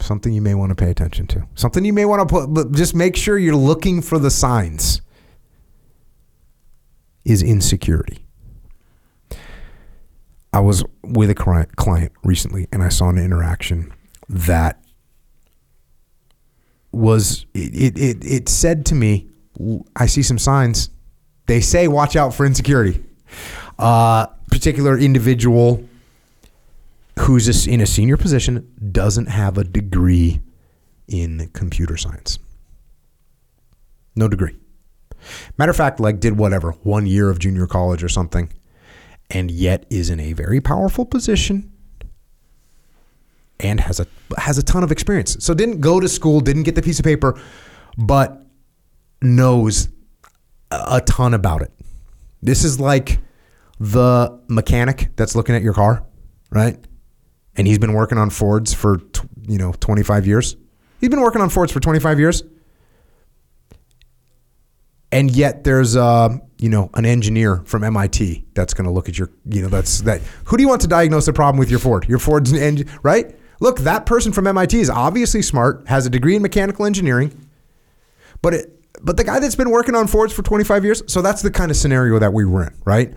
[0.00, 1.46] something you may want to pay attention to.
[1.54, 5.00] Something you may want to put but just make sure you're looking for the signs
[7.24, 8.23] is insecurity.
[10.54, 13.92] I was with a client recently and I saw an interaction
[14.28, 14.80] that
[16.92, 19.26] was it, it, it said to me,
[19.96, 20.90] I see some signs.
[21.46, 23.02] They say watch out for insecurity.
[23.80, 25.82] Uh, particular individual
[27.18, 30.40] who's in a senior position doesn't have a degree
[31.08, 32.38] in computer science.
[34.14, 34.54] No degree.
[35.58, 38.52] Matter of fact, like did whatever, one year of junior college or something,
[39.30, 41.72] and yet is in a very powerful position
[43.60, 44.06] and has a
[44.38, 45.36] has a ton of experience.
[45.40, 47.40] So didn't go to school, didn't get the piece of paper,
[47.96, 48.44] but
[49.22, 49.88] knows
[50.70, 51.72] a ton about it.
[52.42, 53.20] This is like
[53.80, 56.04] the mechanic that's looking at your car,
[56.50, 56.78] right?
[57.56, 59.00] And he's been working on Fords for
[59.48, 60.56] you know 25 years.
[61.00, 62.42] He's been working on Fords for 25 years
[65.14, 69.16] and yet there's uh, you know an engineer from MIT that's going to look at
[69.16, 71.70] your you know that's that who do you want to diagnose the problem with?
[71.70, 72.06] Your Ford.
[72.08, 73.34] Your Ford's an engine right?
[73.60, 77.48] Look that person from MIT is obviously smart has a degree in mechanical engineering
[78.42, 78.70] but it
[79.02, 81.70] but the guy that's been working on Fords for 25 years so that's the kind
[81.70, 83.14] of scenario that we were in right?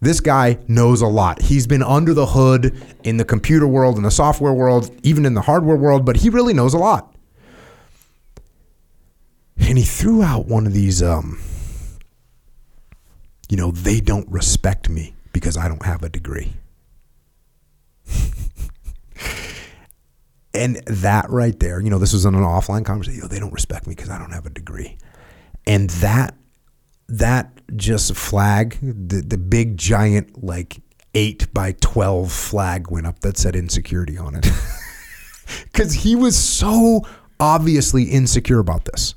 [0.00, 1.40] This guy knows a lot.
[1.40, 5.34] He's been under the hood in the computer world in the software world even in
[5.34, 7.15] the hardware world but he really knows a lot
[9.66, 11.38] and he threw out one of these um
[13.48, 16.52] you know they don't respect me because i don't have a degree.
[20.54, 23.38] And that right there you know this was in an offline conversation you know, they
[23.38, 24.96] don't respect me because i don't have a degree.
[25.66, 26.34] And that
[27.08, 30.80] that just flag the, the big giant like
[31.14, 34.46] 8 by 12 flag went up that said insecurity on it.
[35.64, 37.02] Because he was so
[37.38, 39.14] obviously insecure about this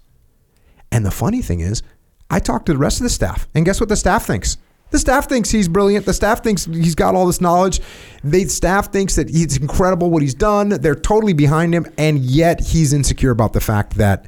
[0.92, 1.84] and the funny thing is,
[2.30, 4.58] I talked to the rest of the staff, and guess what the staff thinks?
[4.92, 6.06] The staff thinks he's brilliant.
[6.06, 7.80] The staff thinks he's got all this knowledge.
[8.24, 10.70] The staff thinks that he's incredible what he's done.
[10.70, 14.26] They're totally behind him, and yet he's insecure about the fact that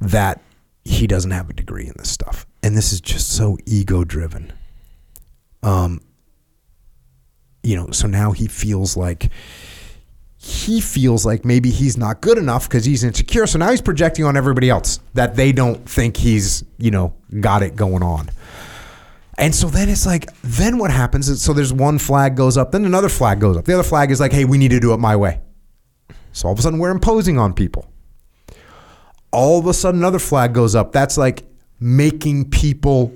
[0.00, 0.42] that
[0.84, 2.46] he doesn't have a degree in this stuff.
[2.62, 4.52] And this is just so ego driven.
[5.62, 6.02] Um,
[7.62, 9.30] you know, so now he feels like
[10.44, 13.46] he feels like maybe he's not good enough because he's insecure.
[13.46, 17.62] So now he's projecting on everybody else that they don't think he's, you know, got
[17.62, 18.28] it going on.
[19.38, 22.72] And so then it's like, then what happens is so there's one flag goes up,
[22.72, 23.64] then another flag goes up.
[23.64, 25.40] The other flag is like, hey, we need to do it my way.
[26.32, 27.90] So all of a sudden we're imposing on people.
[29.32, 30.92] All of a sudden another flag goes up.
[30.92, 31.44] That's like
[31.80, 33.14] making people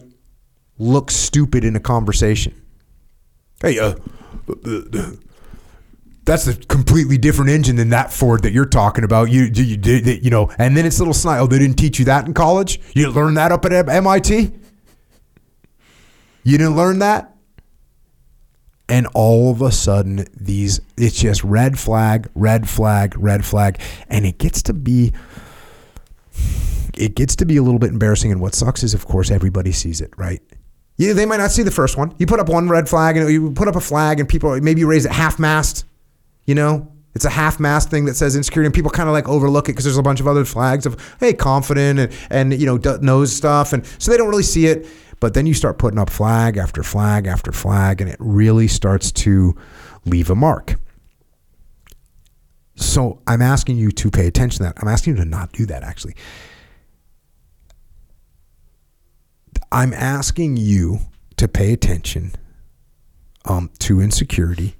[0.78, 2.58] look stupid in a conversation.
[3.60, 3.96] Hey, uh,
[6.28, 9.30] that's a completely different engine than that Ford that you're talking about.
[9.30, 11.40] You, you, you, you know, and then it's little snide.
[11.40, 12.80] Oh, they didn't teach you that in college.
[12.94, 14.52] You learn that up at MIT.
[16.44, 17.34] You didn't learn that.
[18.90, 24.26] And all of a sudden, these it's just red flag, red flag, red flag, and
[24.26, 25.12] it gets to be
[26.96, 28.32] it gets to be a little bit embarrassing.
[28.32, 30.42] And what sucks is, of course, everybody sees it, right?
[30.98, 32.14] You, they might not see the first one.
[32.18, 34.80] You put up one red flag and you put up a flag and people maybe
[34.80, 35.86] you raise it half mast.
[36.48, 39.28] You know, it's a half mast thing that says insecurity, and people kind of like
[39.28, 42.64] overlook it because there's a bunch of other flags of hey, confident and and you
[42.64, 44.86] know d- knows stuff, and so they don't really see it.
[45.20, 49.12] But then you start putting up flag after flag after flag, and it really starts
[49.12, 49.54] to
[50.06, 50.76] leave a mark.
[52.76, 54.78] So I'm asking you to pay attention to that.
[54.80, 55.82] I'm asking you to not do that.
[55.82, 56.16] Actually,
[59.70, 61.00] I'm asking you
[61.36, 62.32] to pay attention
[63.44, 64.77] um, to insecurity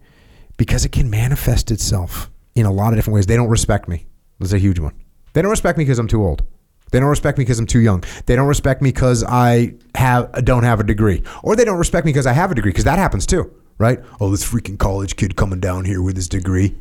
[0.59, 3.25] because it can manifest itself in a lot of different ways.
[3.25, 4.07] They don't respect me.
[4.39, 4.93] That's a huge one.
[5.33, 6.45] They don't respect me because I'm too old.
[6.91, 8.05] They don't respect me because I'm too young.
[8.27, 12.07] They don't respect me because I have don't have a degree, or they don't respect
[12.07, 14.01] me because I have a degree because that happens too, right?
[14.21, 16.75] Oh, this freaking college kid coming down here with his degree.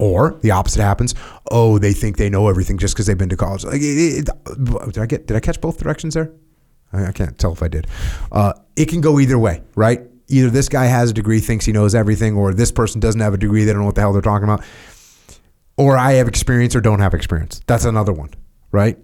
[0.00, 1.14] Or the opposite happens.
[1.50, 3.64] Oh, they think they know everything just because they've been to college.
[3.64, 5.26] Like, it, it, did I get?
[5.26, 6.30] Did I catch both directions there?
[6.92, 7.88] I, I can't tell if I did.
[8.30, 10.02] Uh, it can go either way, right?
[10.28, 13.34] Either this guy has a degree, thinks he knows everything, or this person doesn't have
[13.34, 14.62] a degree, they don't know what the hell they're talking about.
[15.76, 17.60] Or I have experience or don't have experience.
[17.66, 18.30] That's another one,
[18.72, 18.98] right?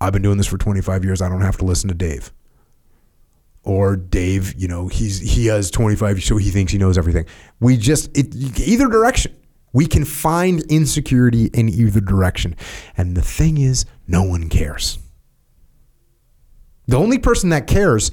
[0.00, 1.20] I've been doing this for 25 years.
[1.22, 2.32] I don't have to listen to Dave.
[3.64, 7.26] Or Dave, you know, he's he has 25, so he thinks he knows everything.
[7.60, 9.34] We just it either direction.
[9.72, 12.56] We can find insecurity in either direction.
[12.96, 14.98] And the thing is, no one cares.
[16.86, 18.10] The only person that cares,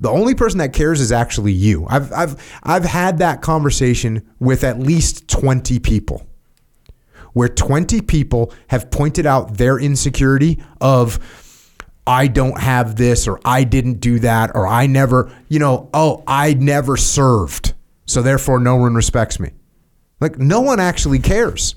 [0.00, 1.86] the only person that cares is actually you.
[1.88, 6.26] I've I've I've had that conversation with at least 20 people.
[7.32, 11.18] Where 20 people have pointed out their insecurity of
[12.06, 16.24] I don't have this or I didn't do that or I never, you know, oh,
[16.26, 17.74] I never served.
[18.06, 19.50] So therefore no one respects me.
[20.20, 21.74] Like no one actually cares.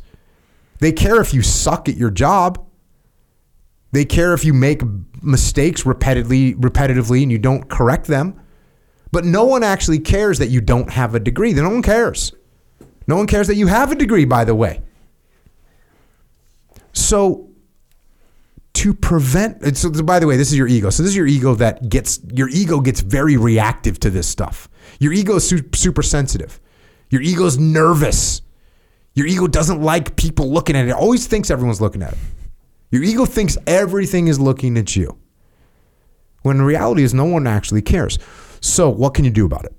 [0.79, 2.65] They care if you suck at your job.
[3.91, 4.81] They care if you make
[5.21, 8.39] mistakes repetitively, repetitively and you don't correct them.
[9.11, 11.53] But no one actually cares that you don't have a degree.
[11.53, 12.31] No one cares.
[13.07, 14.81] No one cares that you have a degree, by the way.
[16.93, 17.51] So
[18.73, 21.53] to prevent so by the way this is your ego so this is your ego
[21.55, 26.59] that gets your ego gets very reactive to this stuff your ego is super sensitive
[27.09, 28.41] your ego is nervous
[29.13, 32.19] your ego doesn't like people looking at it it always thinks everyone's looking at it
[32.91, 35.17] your ego thinks everything is looking at you
[36.41, 38.19] when the reality is no one actually cares.
[38.59, 39.73] So what can you do about it?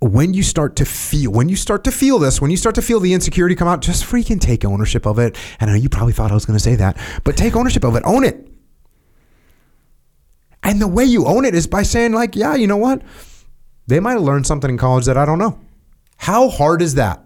[0.00, 2.82] When you start to feel when you start to feel this when you start to
[2.82, 5.38] feel the insecurity come out just freaking take ownership of it.
[5.60, 7.84] And i know you probably thought i was going to say that but take ownership
[7.84, 8.02] of it.
[8.04, 8.48] Own it.
[10.64, 13.02] And the way you own it is by saying like yeah you know what?
[13.86, 15.60] They might have learned something in college that i don't know.
[16.16, 17.24] How hard is that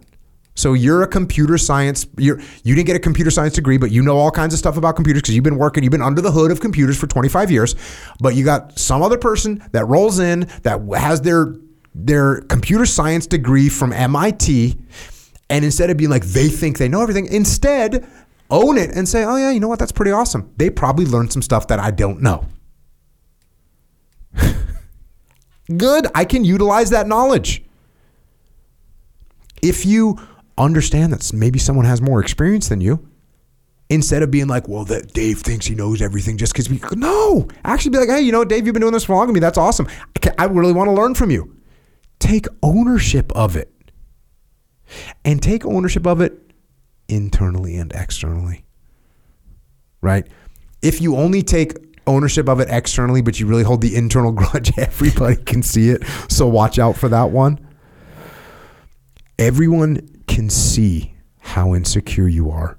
[0.57, 4.01] so you're a computer science you're you didn't get a computer science degree but you
[4.01, 6.31] know all kinds of stuff about computers because you've been working you've been under the
[6.31, 7.75] hood of computers for 25 years
[8.19, 11.53] but you got some other person that rolls in that has their
[11.97, 14.77] their computer science degree from MIT,
[15.49, 18.07] and instead of being like they think they know everything, instead
[18.49, 19.79] own it and say, "Oh yeah, you know what?
[19.79, 20.53] That's pretty awesome.
[20.57, 22.45] They probably learned some stuff that I don't know."
[25.75, 27.63] Good, I can utilize that knowledge.
[29.63, 30.19] If you
[30.57, 33.07] understand that maybe someone has more experience than you,
[33.89, 37.47] instead of being like, well, that Dave thinks he knows everything just because we no,
[37.63, 39.39] actually be like, hey, you know, Dave, you've been doing this for longer than me.
[39.39, 39.87] That's awesome.
[40.37, 41.53] I really want to learn from you
[42.19, 43.71] take ownership of it.
[45.25, 46.51] And take ownership of it
[47.09, 48.63] internally and externally.
[50.01, 50.27] Right?
[50.81, 54.71] If you only take ownership of it externally, but you really hold the internal grudge,
[54.77, 56.03] everybody can see it.
[56.29, 57.59] So watch out for that one.
[59.37, 62.77] Everyone can see how insecure you are.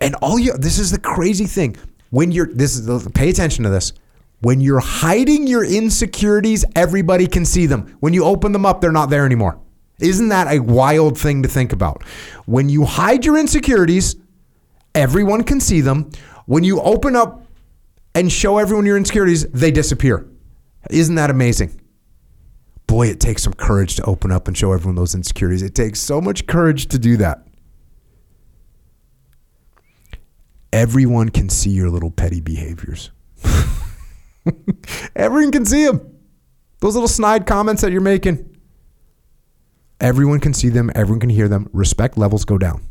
[0.00, 1.76] And all you this is the crazy thing.
[2.10, 3.92] When you're this is pay attention to this
[4.40, 7.96] when you're hiding your insecurities, everybody can see them.
[8.00, 9.58] When you open them up, they're not there anymore.
[10.00, 12.04] Isn't that a wild thing to think about?
[12.46, 14.14] When you hide your insecurities,
[14.94, 16.10] everyone can see them.
[16.46, 17.44] When you open up
[18.14, 20.28] and show everyone your insecurities, they disappear.
[20.88, 21.80] Isn't that amazing?
[22.88, 25.62] Boy, it takes some courage to open up and show everyone those insecurities.
[25.62, 27.46] It takes so much courage to do that.
[30.72, 33.10] Everyone can see your little petty behaviors.
[35.16, 36.18] Everyone can see them.
[36.80, 38.56] Those little snide comments that you're making.
[40.00, 40.90] Everyone can see them.
[40.94, 41.68] Everyone can hear them.
[41.72, 42.86] Respect levels go down.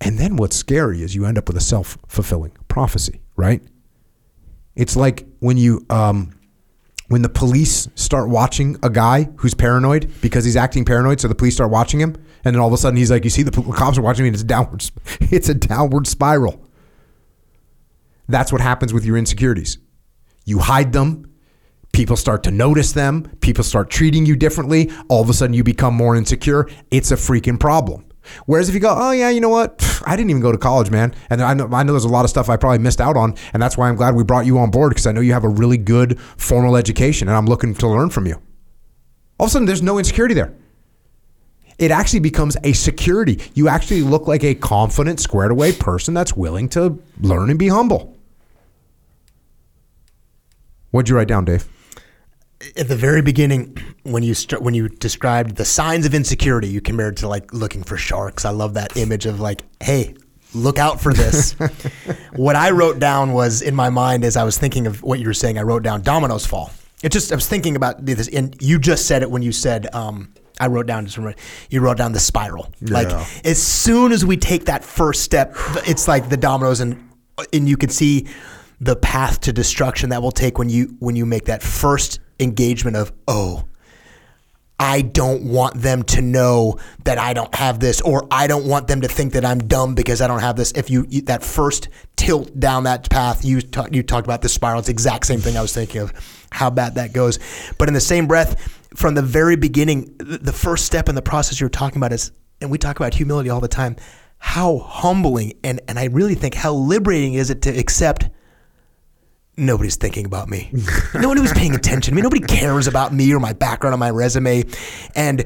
[0.00, 3.62] And then what's scary is you end up with a self fulfilling prophecy, right?
[4.76, 6.37] It's like when you, um,
[7.08, 11.34] when the police start watching a guy who's paranoid because he's acting paranoid, so the
[11.34, 13.50] police start watching him, and then all of a sudden he's like, you see the
[13.72, 14.84] cops are watching me, and it's downward,
[15.20, 16.62] it's a downward spiral.
[18.28, 19.78] That's what happens with your insecurities
[20.44, 21.24] You hide them.
[21.92, 23.22] People start to notice them.
[23.40, 24.90] People start treating you differently.
[25.08, 26.68] All of a sudden, you become more insecure.
[26.90, 28.04] It's a freaking problem.
[28.46, 29.84] Whereas if you go, oh yeah, you know what?
[30.06, 32.24] I didn't even go to college, man, and I know I know there's a lot
[32.24, 34.58] of stuff I probably missed out on, and that's why I'm glad we brought you
[34.58, 37.74] on board because I know you have a really good formal education, and I'm looking
[37.74, 38.40] to learn from you.
[39.38, 40.54] All of a sudden, there's no insecurity there.
[41.78, 43.40] It actually becomes a security.
[43.54, 47.68] You actually look like a confident, squared away person that's willing to learn and be
[47.68, 48.16] humble.
[50.90, 51.68] What'd you write down, Dave?
[52.76, 56.80] At the very beginning when you st- when you described the signs of insecurity you
[56.80, 58.44] compared to like looking for sharks.
[58.44, 60.14] I love that image of like hey
[60.54, 61.54] look out for this.
[62.32, 65.26] What i wrote down was in my mind as i was thinking of what you
[65.26, 66.70] were saying i wrote down dominoes fall.
[67.02, 69.92] It just i was thinking about this and you just said it when you said
[69.94, 71.38] um, I wrote down just remember,
[71.70, 72.72] you wrote down the spiral.
[72.80, 73.08] Like
[73.44, 75.54] as soon as we take that first step,
[75.86, 77.08] it's like the dominoes and
[77.52, 78.26] and you can see
[78.80, 82.96] the path to destruction that will take when you when you make that first engagement
[82.96, 83.64] of oh
[84.80, 88.86] I don't want them to know that I don't have this, or I don't want
[88.86, 90.70] them to think that I'm dumb because I don't have this.
[90.72, 93.60] If you, you that first tilt down that path, you
[93.90, 94.78] you talked about the spiral.
[94.78, 96.12] It's the exact same thing I was thinking of
[96.52, 97.40] how bad that goes.
[97.76, 98.60] But in the same breath,
[98.94, 102.70] from the very beginning, the first step in the process you're talking about is, and
[102.70, 103.96] we talk about humility all the time.
[104.38, 108.30] How humbling and and I really think how liberating is it to accept
[109.58, 110.70] nobody's thinking about me.
[111.14, 112.22] no one was paying attention to me.
[112.22, 114.64] Nobody cares about me or my background or my resume.
[115.14, 115.44] And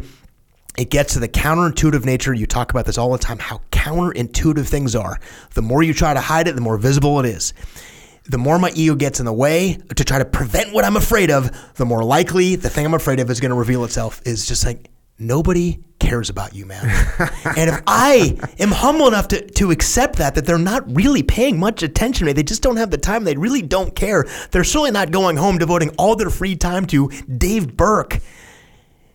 [0.79, 2.33] it gets to the counterintuitive nature.
[2.33, 5.19] You talk about this all the time, how counterintuitive things are.
[5.55, 7.53] The more you try to hide it, the more visible it is.
[8.25, 11.31] The more my ego gets in the way to try to prevent what I'm afraid
[11.31, 14.47] of, the more likely the thing I'm afraid of is going to reveal itself is
[14.47, 14.89] just like,
[15.19, 16.85] nobody cares about you, man.
[17.57, 21.59] and if I am humble enough to, to accept that, that they're not really paying
[21.59, 24.27] much attention to me, they just don't have the time, they really don't care.
[24.51, 27.09] They're certainly not going home devoting all their free time to
[27.39, 28.21] Dave Berke.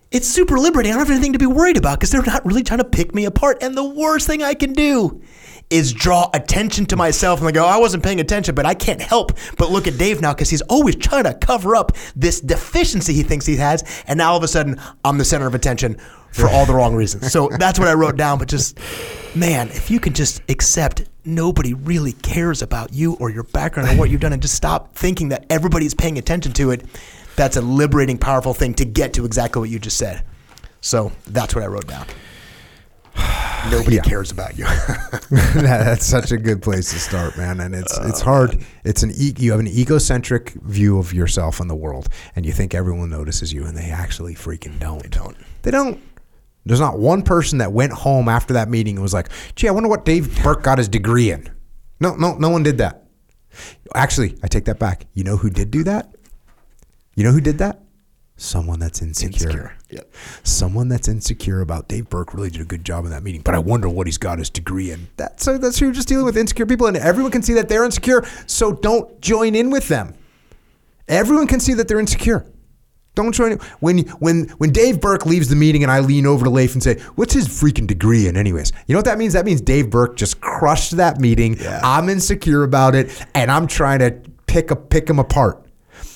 [0.09, 0.93] It's super liberating.
[0.93, 3.13] I don't have anything to be worried about because they're not really trying to pick
[3.13, 3.57] me apart.
[3.61, 5.21] And the worst thing I can do
[5.69, 9.01] is draw attention to myself and like, oh, I wasn't paying attention, but I can't
[9.01, 13.13] help but look at Dave now because he's always trying to cover up this deficiency
[13.13, 13.83] he thinks he has.
[14.07, 15.97] And now all of a sudden, I'm the center of attention
[16.31, 17.31] for all the wrong reasons.
[17.31, 18.39] So that's what I wrote down.
[18.39, 18.79] But just,
[19.35, 23.95] man, if you can just accept nobody really cares about you or your background or
[23.95, 26.85] what you've done and just stop thinking that everybody's paying attention to it,
[27.35, 30.23] that's a liberating, powerful thing to get to exactly what you just said.
[30.79, 32.07] So that's what I wrote down.
[33.71, 34.01] Nobody Yeah.
[34.03, 34.65] cares about you.
[35.29, 37.59] That's such a good place to start, man.
[37.59, 38.63] And it's it's oh, hard.
[38.83, 42.51] It's an e- you have an egocentric view of yourself and the world, and you
[42.53, 45.01] think everyone notices you, and they actually freaking don't.
[45.03, 45.37] They don't.
[45.63, 46.01] They don't.
[46.65, 49.71] There's not one person that went home after that meeting and was like, "Gee, I
[49.71, 51.49] wonder what Dave Berke got his degree in."
[51.99, 53.03] No, no, no one did that.
[53.95, 55.05] Actually, I take that back.
[55.13, 56.13] You know who did do that?
[57.15, 57.81] You know who did that?
[58.35, 59.47] Someone that's insecure.
[59.49, 59.76] Insecure.
[59.89, 60.13] Yep.
[60.43, 63.55] Someone that's insecure about Dave Berke really did a good job in that meeting, but
[63.55, 65.07] I wonder what he's got his degree in.
[65.15, 67.69] That's so that's who you're just dealing with insecure people, and everyone can see that
[67.69, 68.25] they're insecure.
[68.47, 70.13] So don't join in with them.
[71.07, 72.45] Everyone can see that they're insecure.
[73.15, 73.59] Don't join in.
[73.79, 76.83] When when when Dave Berke leaves the meeting and I lean over to Leif and
[76.83, 79.33] say, "What's his freaking degree in?" Anyways, you know what that means?
[79.33, 81.57] That means Dave Berke just crushed that meeting.
[81.81, 84.11] I'm insecure about it, and I'm trying to
[84.47, 85.63] pick a pick him apart.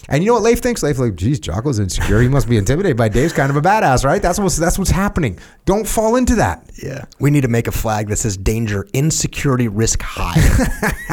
[0.10, 0.82] And you know what Leif thinks?
[0.84, 2.22] Leif like, geez, Jocko's insecure.
[2.22, 4.22] He must be intimidated by Dave's kind of a badass, right?
[4.22, 5.38] That's what's that's what's happening.
[5.66, 6.70] Don't fall into that.
[6.82, 7.06] Yeah.
[7.20, 10.36] We need to make a flag that says danger, insecurity, risk high.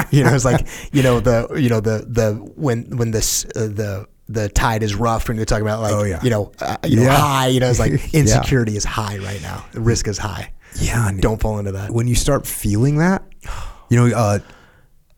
[0.10, 3.68] you know, it's like, you know, the, you know, the, the, when, when this, uh,
[3.68, 6.22] the, the tide is rough when you're talking about like, Oh, yeah.
[6.22, 8.20] you know, uh, you know, high, you know, it's like Yeah.
[8.20, 9.64] insecurity is high right now.
[9.72, 10.52] The risk is high.
[10.80, 11.90] Yeah, Don't fall into that.
[11.90, 13.22] when you start feeling that,
[13.90, 14.38] you know, uh,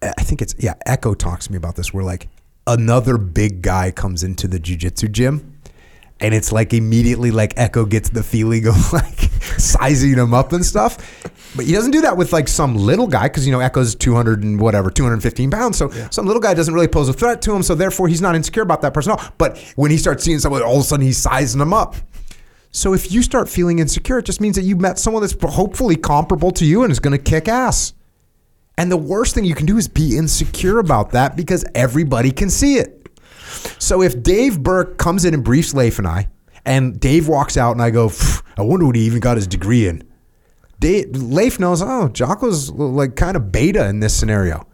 [0.03, 0.75] I think it's yeah.
[0.87, 1.93] Echo talks to me about this.
[1.93, 2.29] Where like
[2.71, 5.61] another big guy comes into the jujitsu gym,
[6.21, 9.19] and it's like immediately like Echo gets the feeling of like
[9.59, 10.99] sizing him up and stuff.
[11.57, 14.15] But he doesn't do that with like some little guy because you know Echo's two
[14.15, 15.77] hundred and whatever, two hundred fifteen pounds.
[15.77, 17.63] So some little guy doesn't really pose a threat to him.
[17.63, 19.17] So therefore, he's not insecure about that person.
[19.37, 21.97] But when he starts seeing someone, all of a sudden he's sizing him up.
[22.73, 25.97] So if you start feeling insecure, it just means that you met someone that's hopefully
[25.97, 27.95] comparable to you and is going to kick ass.
[28.81, 32.49] And the worst thing you can do is be insecure about that because everybody can
[32.49, 33.11] see it.
[33.79, 36.31] So if Dave Berke comes in and briefs Leif and I,
[36.65, 38.11] and Dave walks out and I go,
[38.57, 40.03] I wonder what he even got his degree in.
[40.79, 44.67] Dave, Leif knows, oh, Jocko's like kind of beta in this scenario.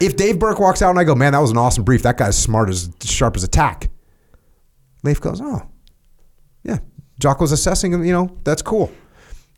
[0.00, 2.02] If Dave Berke walks out and I go, man, that was an awesome brief.
[2.02, 3.90] That guy's smart as sharp as a tack.
[5.04, 5.70] Leif goes, oh,
[6.64, 6.78] yeah,
[7.20, 8.90] Jocko's assessing him, you know, that's cool.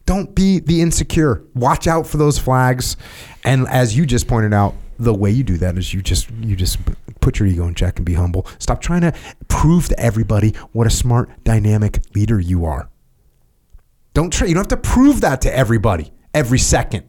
[0.06, 1.44] Don't be the insecure.
[1.54, 2.96] Watch out for those flags.
[3.44, 6.54] And as you just pointed out, the way you do that is you just you
[6.54, 6.78] just
[7.20, 8.46] put your ego in check and be humble.
[8.58, 9.12] Stop trying to
[9.48, 12.88] prove to everybody what a smart, dynamic leader you are.
[14.14, 14.46] Don't try.
[14.46, 17.04] You don't have to prove that to everybody every second.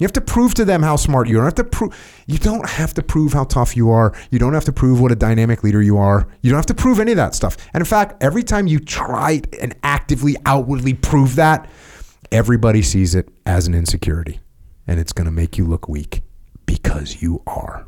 [0.00, 1.44] You have to prove to them how smart you are.
[1.44, 2.24] You don't have to prove.
[2.26, 4.14] You don't have to prove how tough you are.
[4.30, 6.26] You don't have to prove what a dynamic leader you are.
[6.40, 7.58] You don't have to prove any of that stuff.
[7.74, 11.68] And in fact, every time you try and actively, outwardly prove that,
[12.32, 14.40] everybody sees it as an insecurity,
[14.86, 16.22] and it's going to make you look weak
[16.64, 17.86] because you are.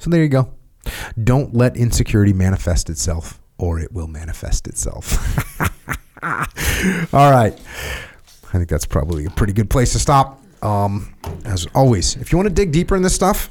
[0.00, 0.52] So there you go.
[1.24, 5.16] Don't let insecurity manifest itself, or it will manifest itself.
[6.22, 7.58] All right.
[8.48, 10.42] I think that's probably a pretty good place to stop.
[10.62, 13.50] Um, as always, if you want to dig deeper in this stuff,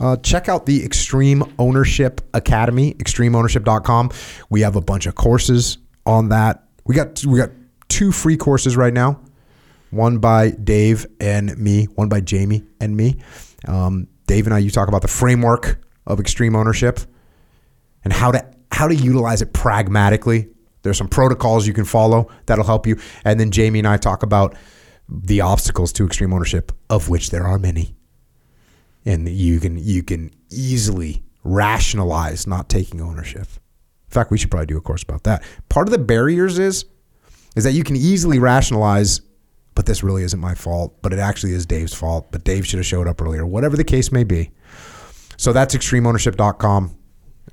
[0.00, 4.10] uh, check out the Extreme Ownership Academy, extremeownership.com.
[4.50, 6.64] We have a bunch of courses on that.
[6.84, 7.50] We got we got
[7.88, 9.20] two free courses right now.
[9.90, 13.16] One by Dave and me, one by Jamie and me.
[13.68, 16.98] Um, Dave and I, you talk about the framework of extreme ownership
[18.02, 20.48] and how to how to utilize it pragmatically
[20.84, 22.96] there's some protocols you can follow that'll help you.
[23.24, 24.54] And then Jamie and I talk about
[25.08, 27.96] the obstacles to extreme ownership, of which there are many.
[29.04, 33.42] And you can you can easily rationalize not taking ownership.
[33.42, 35.42] In fact, we should probably do a course about that.
[35.68, 36.84] Part of the barriers is
[37.56, 39.20] is that you can easily rationalize,
[39.74, 42.78] but this really isn't my fault, but it actually is Dave's fault, but Dave should
[42.78, 44.50] have showed up earlier, whatever the case may be.
[45.36, 46.96] So that's extremeownership.com.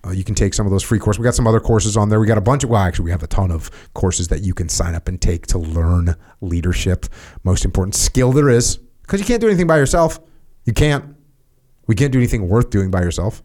[0.05, 1.19] Uh, you can take some of those free courses.
[1.19, 2.19] We got some other courses on there.
[2.19, 4.53] We got a bunch of, well, actually, we have a ton of courses that you
[4.53, 7.05] can sign up and take to learn leadership.
[7.43, 10.19] Most important skill there is, because you can't do anything by yourself.
[10.65, 11.15] You can't.
[11.87, 13.43] We can't do anything worth doing by yourself.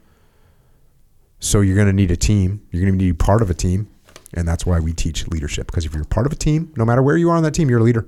[1.41, 2.63] So you're going to need a team.
[2.71, 3.89] You're going to need part of a team.
[4.35, 5.67] And that's why we teach leadership.
[5.67, 7.69] Because if you're part of a team, no matter where you are on that team,
[7.69, 8.07] you're a leader.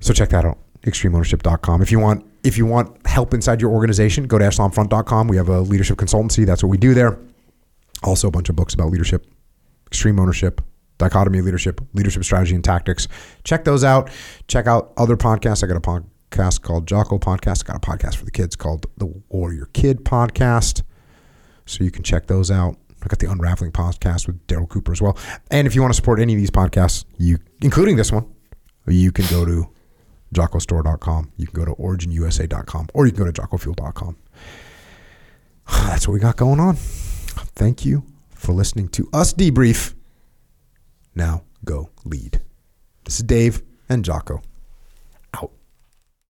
[0.00, 1.82] So check that out extremeownership.com.
[1.82, 5.28] If you want if you want help inside your organization, go to echelonfront.com.
[5.28, 6.46] We have a leadership consultancy.
[6.46, 7.18] That's what we do there.
[8.02, 9.26] Also a bunch of books about leadership,
[9.86, 10.62] extreme ownership,
[10.98, 13.08] dichotomy leadership, leadership strategy and tactics.
[13.44, 14.10] Check those out.
[14.48, 15.62] Check out other podcasts.
[15.62, 15.80] I got a
[16.30, 17.64] podcast called Jocko Podcast.
[17.64, 20.82] I got a podcast for the kids called the Warrior Kid Podcast.
[21.66, 22.76] So you can check those out.
[23.02, 25.16] I got the Unraveling podcast with Daryl Cooper as well.
[25.50, 28.26] And if you want to support any of these podcasts, you including this one,
[28.86, 29.70] you can go to
[30.34, 31.32] jockostore.com.
[31.36, 34.16] You can go to originusa.com or you can go to jockofuel.com.
[35.86, 36.76] That's what we got going on.
[36.76, 38.04] Thank you
[38.34, 39.94] for listening to us debrief.
[41.14, 42.40] Now go lead.
[43.04, 44.42] This is Dave and Jocko.